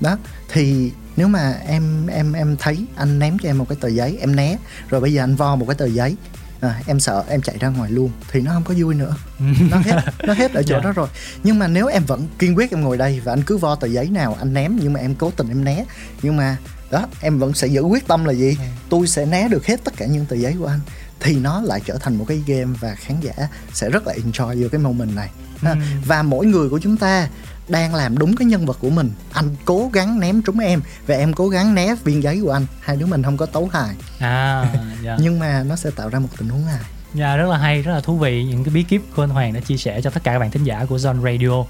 [0.00, 0.16] đó
[0.52, 4.18] thì nếu mà em em em thấy anh ném cho em một cái tờ giấy
[4.20, 4.56] em né
[4.90, 6.16] rồi bây giờ anh vo một cái tờ giấy
[6.60, 8.10] à, em sợ em chạy ra ngoài luôn.
[8.30, 9.14] Thì nó không có vui nữa.
[9.70, 10.80] Nó hết nó hết ở chỗ Dạ.
[10.84, 11.08] đó rồi.
[11.44, 13.86] Nhưng mà nếu em vẫn kiên quyết em ngồi đây và anh cứ vo tờ
[13.86, 15.84] giấy nào anh ném nhưng mà em cố tình em né.
[16.22, 16.56] Nhưng mà
[16.90, 18.56] đó em vẫn sẽ giữ quyết tâm là gì?
[18.88, 20.80] Tôi sẽ né được hết tất cả những tờ giấy của anh.
[21.20, 24.62] Thì nó lại trở thành một cái game và khán giả sẽ rất là enjoy
[24.62, 25.30] vô cái moment này
[25.62, 25.70] ha.
[25.70, 25.76] Ừ.
[26.06, 27.28] và mỗi người của chúng ta
[27.68, 31.14] đang làm đúng cái nhân vật của mình anh cố gắng ném trúng em và
[31.14, 33.94] em cố gắng né viên giấy của anh hai đứa mình không có tấu hài
[34.18, 34.64] À.
[35.02, 35.16] Dạ.
[35.20, 36.80] nhưng mà nó sẽ tạo ra một tình huống hài
[37.14, 39.52] Dạ rất là hay, rất là thú vị những cái bí kíp của anh Hoàng
[39.52, 41.64] đã chia sẻ cho tất cả các bạn thính giả của Zone Radio.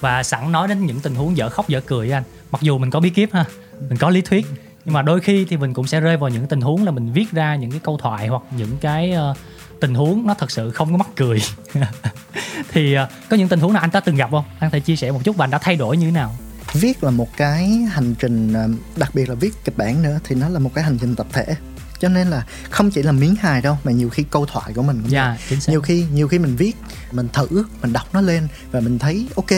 [0.00, 2.90] Và sẵn nói đến những tình huống dở khóc dở cười anh, mặc dù mình
[2.90, 3.44] có bí kíp ha,
[3.88, 4.46] mình có lý thuyết,
[4.84, 7.12] nhưng mà đôi khi thì mình cũng sẽ rơi vào những tình huống là mình
[7.12, 9.34] viết ra những cái câu thoại hoặc những cái ờ,
[9.80, 11.42] tình huống nó thật sự không có mắc cười.
[12.72, 14.44] thì ờ, có những tình huống nào anh đã từng gặp không?
[14.58, 16.36] Anh thể chia sẻ một chút và anh đã thay đổi như thế nào?
[16.72, 20.34] viết là một cái hành trình ờ, đặc biệt là viết kịch bản nữa thì
[20.36, 21.44] nó là một cái hành trình tập thể
[22.00, 24.82] cho nên là không chỉ là miếng hài đâu mà nhiều khi câu thoại của
[24.82, 25.70] mình cũng Dạ, chính xác.
[25.72, 26.76] nhiều khi nhiều khi mình viết
[27.12, 29.50] mình thử mình đọc nó lên và mình thấy ok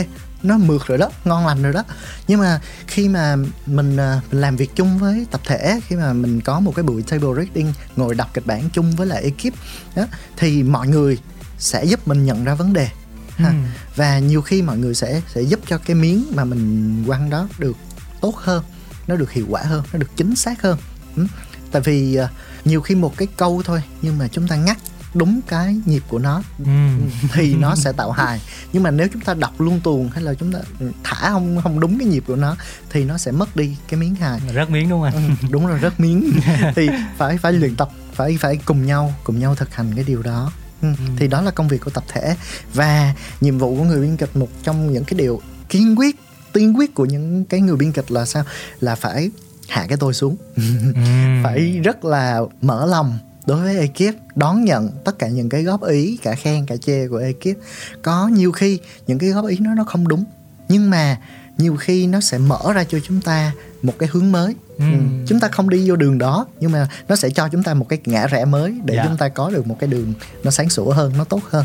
[0.42, 1.84] nó mượt rồi đó ngon lành rồi đó
[2.28, 6.12] nhưng mà khi mà mình ờ, mình làm việc chung với tập thể khi mà
[6.12, 9.54] mình có một cái buổi table reading ngồi đọc kịch bản chung với lại ekip
[9.96, 10.06] đó
[10.36, 11.18] thì mọi người
[11.58, 12.88] sẽ giúp mình nhận ra vấn đề
[13.36, 13.48] ha.
[13.48, 13.54] Ừ.
[13.96, 17.48] và nhiều khi mọi người sẽ sẽ giúp cho cái miếng mà mình quăng đó
[17.58, 17.76] được
[18.20, 18.64] tốt hơn
[19.06, 20.78] nó được hiệu quả hơn nó được chính xác hơn
[21.16, 21.26] ừ.
[21.70, 22.28] tại vì ờ,
[22.64, 24.78] nhiều khi một cái câu thôi nhưng mà chúng ta ngắt
[25.18, 26.64] đúng cái nhịp của nó Ừ.
[27.32, 28.40] thì nó sẽ tạo hài.
[28.72, 30.58] Nhưng mà nếu chúng ta đọc luôn tuồng hay là chúng ta
[31.04, 32.56] thả không không đúng cái nhịp của nó
[32.90, 34.40] thì nó sẽ mất đi cái miếng hài.
[34.54, 35.36] Rất miếng đúng không anh?
[35.42, 36.30] ừ, đúng rồi rất miếng.
[36.76, 36.88] Thì
[37.18, 40.52] phải phải luyện tập phải phải cùng nhau cùng nhau thực hành cái điều đó.
[40.82, 40.88] Ừ.
[41.16, 42.36] thì đó là công việc của tập thể.
[42.74, 46.16] Và nhiệm vụ của người biên kịch một trong những cái điều kiên quyết
[46.52, 48.44] tiên quyết của những cái người biên kịch là sao?
[48.80, 49.30] Là phải
[49.68, 50.36] hạ cái tôi xuống.
[51.44, 55.84] Phải rất là mở lòng đối với ekip đón nhận tất cả những cái góp
[55.84, 57.58] ý cả khen cả chê của ekip
[58.02, 60.24] có nhiều khi những cái góp ý nó nó không đúng
[60.68, 61.18] nhưng mà
[61.58, 64.84] nhiều khi nó sẽ mở ra cho chúng ta một cái hướng mới ừ.
[65.26, 67.88] chúng ta không đi vô đường đó nhưng mà nó sẽ cho chúng ta một
[67.88, 69.04] cái ngã rẽ mới để Dạ.
[69.08, 70.12] chúng ta có được một cái đường
[70.44, 71.64] nó sáng sủa hơn nó tốt hơn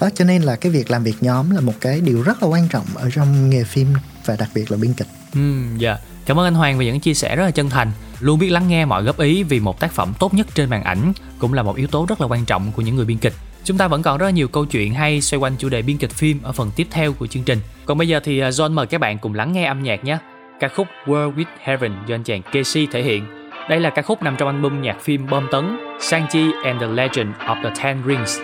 [0.00, 2.48] đó cho nên là cái việc làm việc nhóm là một cái điều rất là
[2.48, 3.88] quan trọng ở trong nghề phim
[4.24, 5.40] và đặc biệt là biên kịch Ừ,
[5.78, 5.98] dạ.
[6.26, 7.90] Cảm ơn anh Hoàng về những chia sẻ rất là chân thành.
[8.20, 10.82] Luôn biết lắng nghe mọi góp ý vì một tác phẩm tốt nhất trên màn
[10.82, 13.34] ảnh cũng là một yếu tố rất là quan trọng của những người biên kịch.
[13.64, 15.96] Chúng ta vẫn còn rất là nhiều câu chuyện hay xoay quanh chủ đề biên
[15.96, 17.58] kịch phim ở phần tiếp theo của chương trình.
[17.86, 20.18] Còn bây giờ thì à, John mời các bạn cùng lắng nghe âm nhạc nhé.
[20.60, 23.24] Ca khúc World with Heaven do anh chàng Casey thể hiện.
[23.68, 27.28] Đây là ca khúc nằm trong album nhạc phim bom tấn Shang-Chi and the Legend
[27.46, 28.38] of the Ten Rings.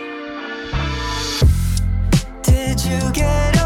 [2.45, 3.58] Did you get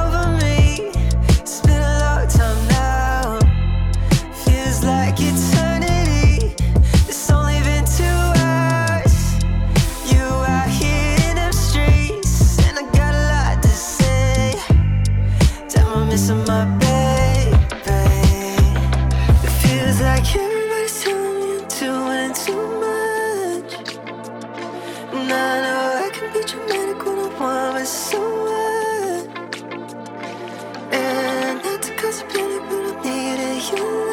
[30.93, 34.11] And that's the gossip, but I needed you.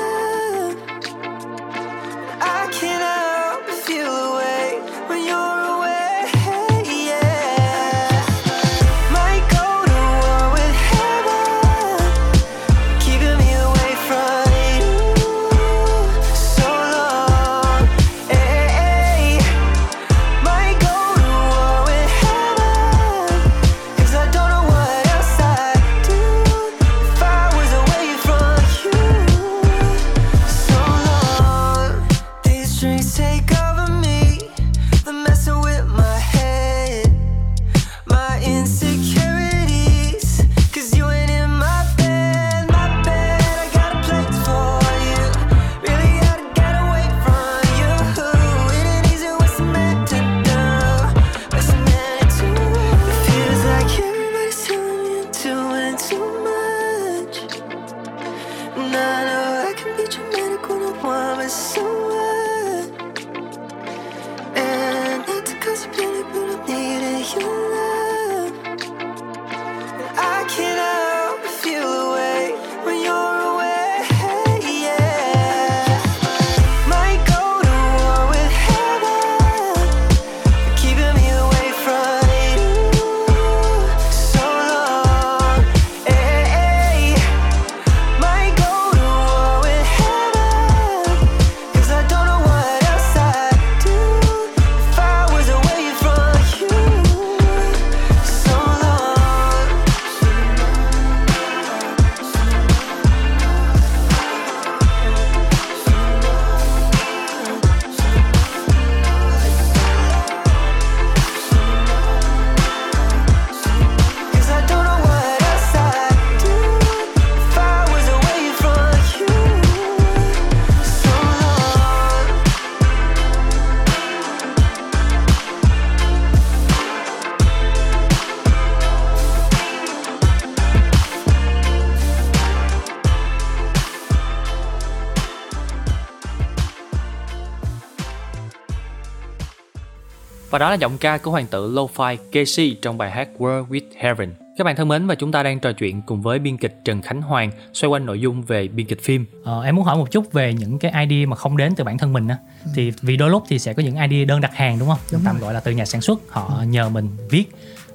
[140.49, 143.81] Và đó là giọng ca của hoàng tử Lo-Fi Casey trong bài hát World with
[143.97, 144.33] Heaven.
[144.57, 147.01] Các bạn thân mến và chúng ta đang trò chuyện cùng với biên kịch Trần
[147.01, 149.25] Khánh Hoàng xoay quanh nội dung về biên kịch phim.
[149.43, 151.97] Ờ, em muốn hỏi một chút về những cái idea mà không đến từ bản
[151.97, 152.37] thân mình á
[152.75, 155.21] thì vì đôi lúc thì sẽ có những idea đơn đặt hàng đúng không Đúng
[155.25, 155.41] tạm rồi.
[155.41, 157.51] gọi là từ nhà sản xuất họ nhờ mình viết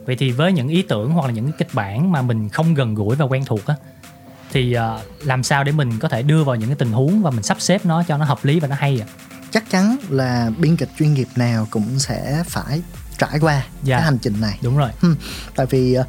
[0.07, 2.75] vậy thì với những ý tưởng hoặc là những cái kịch bản mà mình không
[2.75, 3.75] gần gũi và quen thuộc á
[4.53, 7.31] thì ờ, làm sao để mình có thể đưa vào những cái tình huống và
[7.31, 9.07] mình sắp xếp nó cho nó hợp lý và nó hay ạ
[9.55, 12.83] chắc chắn là biên kịch chuyên nghiệp nào cũng sẽ phải
[13.19, 13.97] trải qua Dạ.
[13.97, 14.59] cái hành trình này.
[14.63, 14.91] Đúng rồi.
[15.57, 16.05] Tại vì ờ,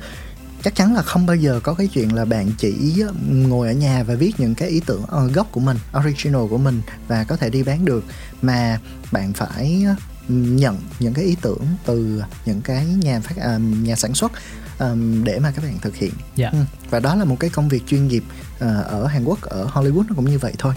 [0.64, 4.04] chắc chắn là không bao giờ có cái chuyện là bạn chỉ ngồi ở nhà
[4.04, 7.36] và viết những cái ý tưởng ờ, gốc của mình original của mình và có
[7.38, 8.04] thể đi bán được
[8.42, 8.80] mà
[9.12, 9.86] bạn phải
[10.28, 14.32] nhận những cái ý tưởng từ những cái nhà phát à, nhà sản xuất
[14.78, 16.12] ờm, để mà các bạn thực hiện.
[16.36, 16.50] Dạ.
[16.50, 16.58] Ừ,
[16.90, 18.24] và đó là một cái công việc chuyên nghiệp
[18.60, 20.74] ờ, ở Hàn Quốc ở Hollywood nó cũng như vậy thôi.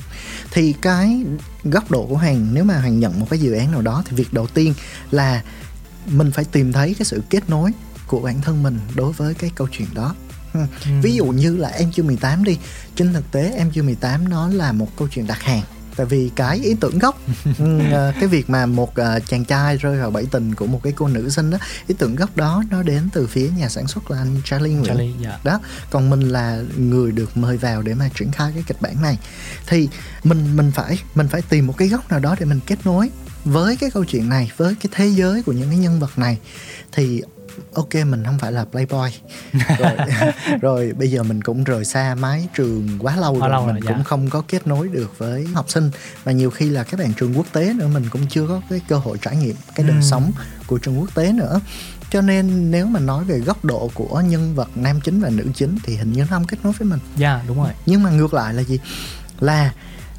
[0.50, 1.22] Thì cái
[1.64, 4.16] góc độ của Hoàng nếu mà Hoàng nhận một cái dự án nào đó thì
[4.16, 4.74] việc đầu tiên
[5.10, 5.42] là
[6.06, 7.72] mình phải tìm thấy cái sự kết nối
[8.06, 10.14] của bản thân mình đối với cái câu chuyện đó.
[10.54, 10.60] Ừ.
[11.02, 12.58] Ví dụ như là em chưa 18 đi.
[12.94, 15.62] Trên thực tế em chưa 18 nó là một câu chuyện đặt hàng
[15.98, 17.18] Tại vì cái ý tưởng gốc
[17.58, 20.80] ừ, ờ, Cái việc mà một ờ, chàng trai rơi vào bẫy tình của một
[20.82, 23.86] cái cô nữ sinh đó Ý tưởng gốc đó nó đến từ phía nhà sản
[23.86, 24.88] xuất là anh Charlie Nguyễn.
[24.88, 25.38] Charlie dạ.
[25.44, 29.02] Đó còn mình là người được mời vào để mà triển khai cái kịch bản
[29.02, 29.18] này.
[29.66, 29.88] Thì
[30.24, 33.10] mình mình phải mình phải tìm một cái góc nào đó để mình kết nối
[33.44, 36.38] với cái câu chuyện này với cái thế giới của những cái nhân vật này.
[36.92, 37.22] Thì
[37.74, 39.10] ok mình không phải là playboy.
[39.78, 39.96] Rồi,
[40.60, 43.74] rồi bây giờ mình cũng rời xa mái trường quá lâu Quá rồi lâu mình
[43.74, 44.04] rồi, cũng dạ.
[44.04, 45.90] không có kết nối được với học sinh.
[46.24, 48.80] Và nhiều khi là các bạn trường quốc tế nữa mình cũng chưa có cái
[48.88, 50.02] cơ hội trải nghiệm cái đời Ừm.
[50.02, 50.32] sống
[50.66, 51.60] của trường quốc tế nữa.
[52.10, 55.44] Cho nên nếu mà nói về góc độ của nhân vật nam chính và nữ
[55.54, 57.00] chính thì hình như nó không kết nối với mình.
[57.16, 57.70] Dạ đúng rồi.
[57.86, 58.78] Nhưng mà ngược lại là gì?
[59.40, 59.72] Là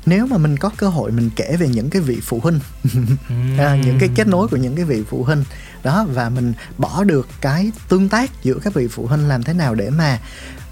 [0.06, 2.60] nếu mà mình có cơ hội mình kể về những cái vị phụ huynh
[3.58, 5.43] à, những cái kết nối của những cái vị phụ huynh
[5.84, 9.54] đó và mình bỏ được cái tương tác giữa các vị phụ huynh làm thế
[9.54, 10.20] nào để mà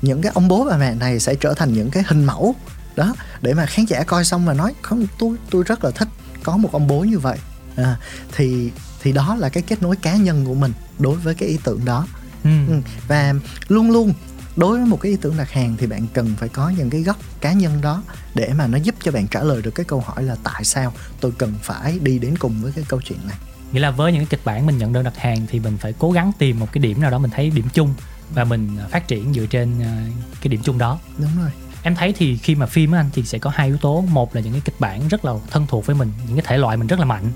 [0.02, 2.56] những cái ông bố bà mẹ này sẽ trở thành những cái hình mẫu
[2.96, 6.08] đó để mà khán giả coi xong mà nói không tôi tôi rất là thích
[6.44, 7.38] có một ông bố như vậy.
[7.76, 7.98] À,
[8.36, 8.72] thì
[9.02, 11.86] thì đó là cái kết nối cá nhân của mình đối với cái ý tưởng
[11.86, 12.08] đó.
[12.44, 12.50] Ừ.
[12.68, 12.74] Ừ,
[13.08, 13.34] và
[13.68, 14.14] luôn luôn
[14.58, 17.02] đối với một cái ý tưởng đặt hàng thì bạn cần phải có những cái
[17.02, 18.04] góc cá nhân đó
[18.36, 20.94] để mà nó giúp cho bạn trả lời được cái câu hỏi là tại sao
[21.20, 23.38] tôi cần phải đi đến cùng với cái câu chuyện này.
[23.72, 25.94] Nghĩa là với những cái kịch bản mình nhận đơn đặt hàng thì mình phải
[26.00, 27.94] cố gắng tìm một cái điểm nào đó mình thấy điểm chung
[28.34, 30.06] và mình à, phát triển dựa trên à,
[30.42, 31.00] cái điểm chung đó.
[31.18, 31.50] Đúng rồi.
[31.84, 34.02] Em thấy thì khi mà phim á anh thì sẽ có hai yếu tố.
[34.02, 36.58] Một là những cái kịch bản rất là thân thuộc với mình những cái thể
[36.58, 37.32] loại mình rất là mạnh.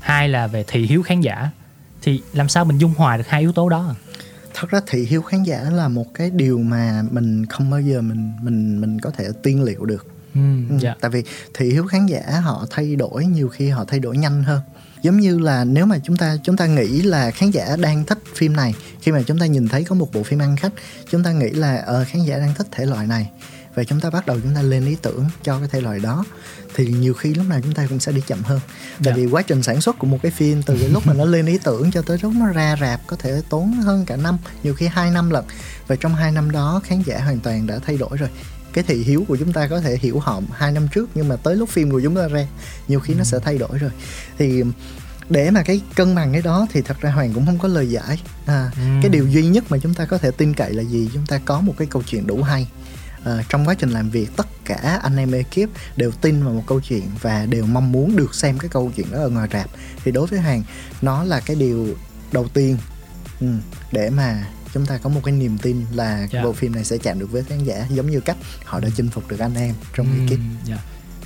[0.00, 1.50] Hai là về thị hiếu khán giả.
[2.02, 3.94] Thì làm sao mình dung hòa được hai yếu tố đó
[4.54, 8.00] thật ra thị hiếu khán giả là một cái điều mà mình không bao giờ
[8.02, 10.06] mình mình mình có thể tiên liệu được.
[10.34, 10.40] Ừ,
[10.70, 10.94] Ừ, dạ.
[11.00, 11.22] tại vì
[11.54, 14.60] thị hiếu khán giả họ thay đổi nhiều khi họ thay đổi nhanh hơn.
[15.02, 18.18] Giống như là nếu mà chúng ta chúng ta nghĩ là khán giả đang thích
[18.36, 20.72] phim này khi mà chúng ta nhìn thấy có một bộ phim ăn khách
[21.10, 23.30] chúng ta nghĩ là ờ, khán giả đang thích thể loại này
[23.74, 26.24] và chúng ta bắt đầu chúng ta lên ý tưởng cho cái thể loại đó.
[26.74, 28.60] Thì nhiều khi lúc nào chúng ta cũng sẽ đi chậm hơn.
[28.90, 29.12] Tại Dạ.
[29.16, 31.46] vì quá trình sản xuất của một cái phim từ cái lúc mà nó lên
[31.46, 34.74] ý tưởng cho tới lúc nó ra rạp có thể tốn hơn cả năm nhiều
[34.74, 35.44] khi hai năm lận.
[35.86, 38.28] Và trong hai năm đó khán giả hoàn toàn đã thay đổi rồi.
[38.72, 41.36] Cái thị hiếu của chúng ta có thể hiểu họ hai năm trước nhưng mà
[41.36, 42.46] tới lúc phim của chúng ta ra
[42.88, 43.90] nhiều khi nó sẽ thay đổi rồi.
[44.38, 44.62] Thì
[45.30, 47.90] để mà cái cân bằng cái đó thì thật ra hoàng cũng không có lời
[47.90, 48.20] giải.
[48.46, 48.70] À,
[49.02, 51.10] cái điều duy nhất mà chúng ta có thể tin cậy là gì?
[51.14, 52.68] Chúng ta có một cái câu chuyện đủ hay
[53.24, 56.62] à, trong quá trình làm việc tất cả anh em ekip đều tin vào một
[56.66, 59.70] câu chuyện và đều mong muốn được xem cái câu chuyện đó ở ngoài rạp
[60.04, 60.62] thì đối với hoàng
[61.02, 61.88] nó là cái điều
[62.32, 62.76] đầu tiên
[63.40, 63.46] ừ,
[63.92, 66.42] để mà chúng ta có một cái niềm tin là Dạ.
[66.42, 69.08] bộ phim này sẽ chạm được với khán giả giống như cách họ đã chinh
[69.08, 70.78] phục được anh em trong ekip Ừm, dạ.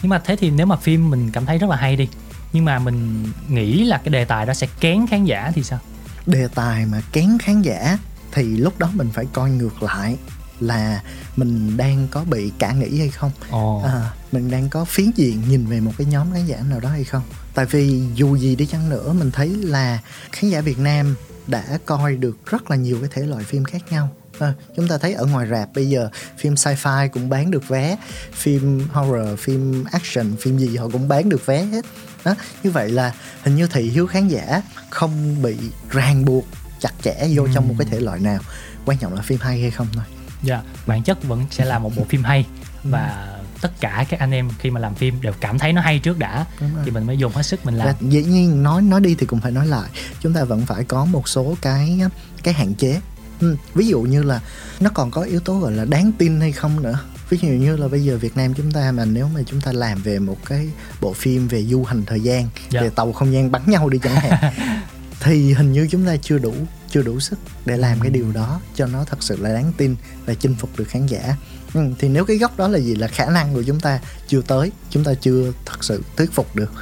[0.02, 2.08] nhưng mà thế thì nếu mà phim mình cảm thấy rất là hay đi
[2.52, 5.78] nhưng mà mình nghĩ là cái đề tài đó sẽ kén khán giả thì sao
[6.26, 7.98] đề tài mà kén khán giả
[8.32, 10.16] thì lúc đó mình phải coi ngược lại
[10.60, 11.02] là
[11.36, 13.30] mình đang có bị cả nghĩ hay không?
[13.50, 13.82] Ồ.
[13.84, 16.88] À, mình đang có phiến diện nhìn về một cái nhóm khán giả nào đó
[16.88, 17.22] hay không?
[17.54, 19.98] Tại vì dù gì đi chăng nữa mình thấy là
[20.32, 23.82] khán giả việt nam đã coi được rất là nhiều cái thể loại phim khác
[23.90, 24.08] nhau.
[24.38, 27.96] À, chúng ta thấy ở ngoài rạp bây giờ phim sci-fi cũng bán được vé
[28.32, 31.84] phim horror phim action phim gì họ cũng bán được vé hết.
[32.24, 35.56] Đó như vậy là hình như thị hiếu khán giả không bị
[35.90, 36.44] ràng buộc
[36.80, 38.40] chặt chẽ vô trong một cái thể loại nào.
[38.84, 40.04] Quan trọng là phim hay hay không thôi
[40.42, 40.62] dạ.
[40.86, 42.44] Bản chất vẫn sẽ là một bộ phim hay
[42.84, 45.98] và tất cả các anh em khi mà làm phim đều cảm thấy nó hay
[45.98, 46.46] trước đã.
[46.84, 47.86] Thì mình mới dùng hết sức mình làm.
[47.86, 49.90] Và dĩ nhiên nói nói đi thì cũng phải nói lại.
[50.20, 52.00] Chúng ta vẫn phải có một số cái
[52.42, 53.00] cái hạn chế.
[53.40, 54.40] Ừ, ví dụ như là
[54.80, 56.98] nó còn có yếu tố gọi là đáng tin hay không nữa.
[57.28, 59.72] Ví dụ như là bây giờ Việt Nam chúng ta mà nếu mà chúng ta
[59.72, 60.68] làm về một cái
[61.00, 62.80] bộ phim về du hành thời gian Dạ.
[62.80, 64.52] về tàu không gian bắn nhau đi chẳng hạn
[65.20, 66.54] thì hình như chúng ta chưa đủ
[66.90, 69.96] chưa đủ sức để làm cái điều đó cho nó thật sự là đáng tin
[70.26, 71.36] và chinh phục được khán giả.
[71.74, 72.94] Ừ, thì nếu cái góc đó là gì?
[72.94, 76.56] Là khả năng của chúng ta chưa tới chúng ta chưa thật sự thuyết phục
[76.56, 76.72] được.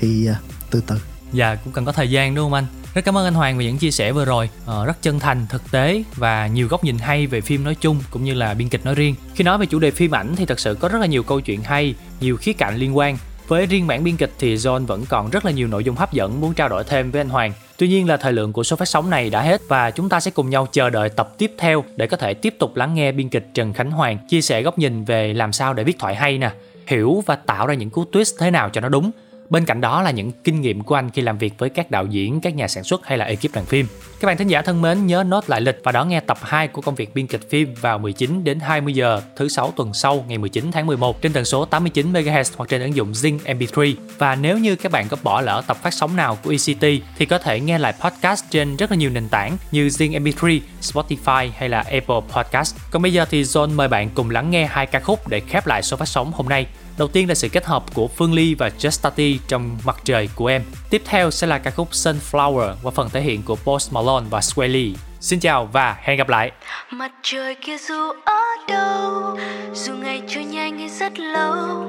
[0.00, 0.40] Thì à,
[0.70, 0.96] từ từ.
[1.32, 2.66] Dạ cũng cần có thời gian đúng không anh?
[2.94, 4.50] Rất cảm ơn anh Hoàng về những chia sẻ vừa rồi.
[4.64, 8.02] Ờ, Rất chân thành, thực tế và nhiều góc nhìn hay về phim nói chung
[8.10, 9.14] cũng như là biên kịch nói riêng.
[9.34, 11.40] Khi nói về chủ đề phim ảnh thì thật sự có rất là nhiều câu
[11.40, 13.18] chuyện hay, nhiều khía cạnh liên quan.
[13.48, 16.12] Với riêng bản biên kịch thì John vẫn còn rất là nhiều nội dung hấp
[16.12, 17.52] dẫn muốn trao đổi thêm với anh Hoàng.
[17.78, 20.20] Tuy nhiên là thời lượng của số phát sóng này đã hết và chúng ta
[20.20, 23.12] sẽ cùng nhau chờ đợi tập tiếp theo để có thể tiếp tục lắng nghe
[23.12, 26.14] biên kịch Trần Khánh Hoàng chia sẻ góc nhìn về làm sao để viết thoại
[26.14, 26.50] hay nè,
[26.86, 29.10] hiểu và tạo ra những cú twist thế nào cho nó đúng.
[29.50, 32.06] Bên cạnh đó là những kinh nghiệm của anh khi làm việc với các đạo
[32.06, 33.86] diễn, các nhà sản xuất hay là ekip đoàn phim.
[34.20, 36.68] Các bạn thính giả thân mến, nhớ nốt lại lịch và đón nghe tập 2
[36.68, 40.24] của công việc biên kịch phim vào 19 đến 20 giờ thứ sáu tuần sau
[40.28, 43.94] ngày 19 tháng 11 trên tần số 89 MHz hoặc trên ứng dụng Zing MP3.
[44.18, 47.26] Và nếu như các bạn có bỏ lỡ tập phát sóng nào của ECT thì
[47.26, 51.50] có thể nghe lại podcast trên rất là nhiều nền tảng như Zing MP3, Spotify
[51.56, 52.76] hay là Apple Podcast.
[52.90, 55.66] Còn bây giờ thì John mời bạn cùng lắng nghe hai ca khúc để khép
[55.66, 56.66] lại số phát sóng hôm nay.
[56.98, 60.28] Đầu tiên là sự kết hợp của Phương Ly và Just Tati trong Mặt trời
[60.34, 60.62] của em.
[60.90, 64.40] Tiếp theo sẽ là ca khúc Sunflower qua phần thể hiện của Post Malone và
[64.40, 64.94] Swelly.
[65.20, 66.52] Xin chào và hẹn gặp lại.
[66.90, 69.38] mặt trời kia dù ở đâu,
[69.74, 71.86] dù ngày trôi nhanh hay rất lâu,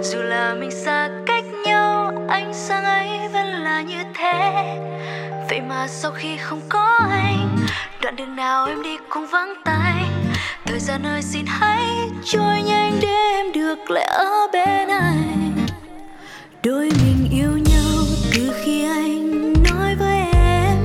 [0.00, 4.52] dù là mình xa cách nhau, ánh sáng ấy vẫn là như thế
[5.48, 7.58] vậy mà sau khi không có anh,
[8.02, 10.04] đoạn đường nào em đi cũng vắng tay
[10.72, 11.84] thời gian ơi, xin hãy
[12.24, 15.56] trôi nhanh để em được lại ở bên anh
[16.62, 18.04] đôi mình yêu nhau
[18.34, 20.76] từ khi anh nói với em.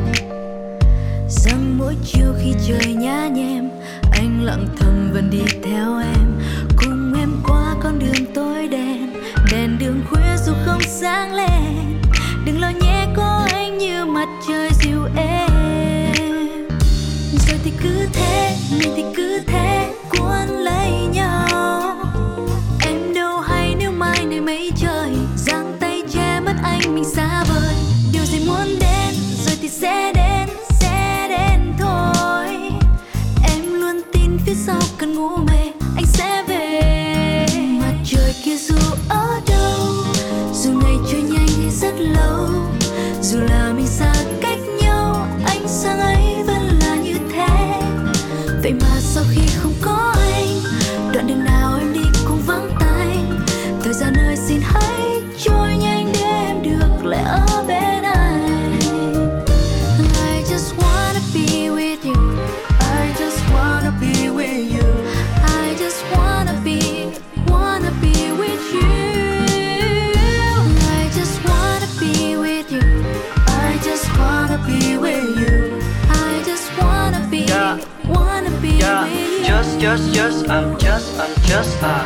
[1.30, 3.70] Rằng mỗi chiều khi trời nhá nhem,
[4.12, 6.42] anh lặng thầm vẫn đi theo em.
[6.78, 9.14] Cùng em qua con đường tối đen,
[9.52, 12.02] đèn đường khuya dù không sáng lên.
[12.46, 15.87] Đừng lo nhé, có anh như mặt trời dịu êm
[17.84, 21.96] cứ thế mình thì cứ thế, cuốn lấy nhau.
[22.86, 27.44] Em đâu hay nếu mai này mấy trời, giang tay che mất anh mình xa
[27.50, 27.76] vời.
[28.12, 29.16] Điều gì muốn đến,
[29.46, 30.50] rồi thì sẽ đến
[30.80, 32.48] sẽ đến thôi.
[33.54, 35.72] Em luôn tin phía sau cơn ngủ mê
[79.98, 82.06] just just I'm just I'm just à.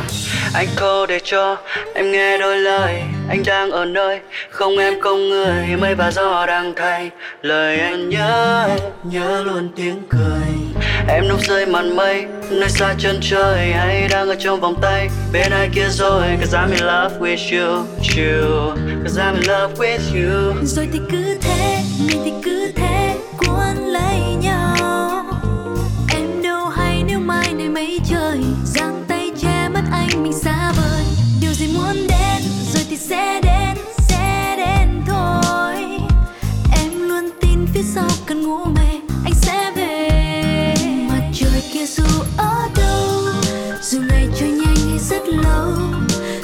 [0.54, 1.56] Anh cô để cho
[1.94, 3.02] em nghe đôi lời.
[3.28, 4.20] Anh đang ở nơi
[4.50, 5.76] không em không người.
[5.80, 7.10] Mây và gió đang thay.
[7.42, 8.68] Lời anh nhớ
[9.04, 10.82] Nhớ luôn tiếng cười.
[11.08, 13.72] Em núp rơi màn mây nơi xa chân trời.
[13.72, 16.22] Hay đang ở trong vòng tay bên ai kia rồi?
[16.40, 17.86] Cause I'm in love with you,
[18.16, 18.76] you.
[19.04, 20.54] Cause I'm in love with you.
[20.64, 21.31] Rồi thì cứ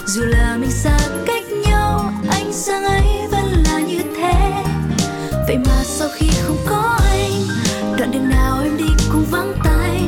[0.09, 4.65] dù là mình xa cách nhau anh sang ấy vẫn là như thế.
[5.47, 7.33] Vậy mà sau khi không có anh,
[7.99, 10.01] đoạn đường nào em đi cũng vắng tay.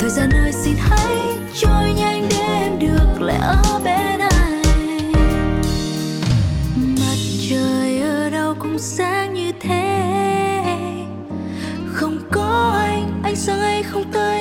[0.00, 1.16] Thời gian ơi, xin hãy
[1.54, 4.62] trôi nhanh để em được lại ở bên anh.
[6.76, 7.16] Mặt
[7.50, 10.12] trời ở đâu cũng sáng như thế.
[11.92, 14.39] Không có anh anh sang ấy không tới.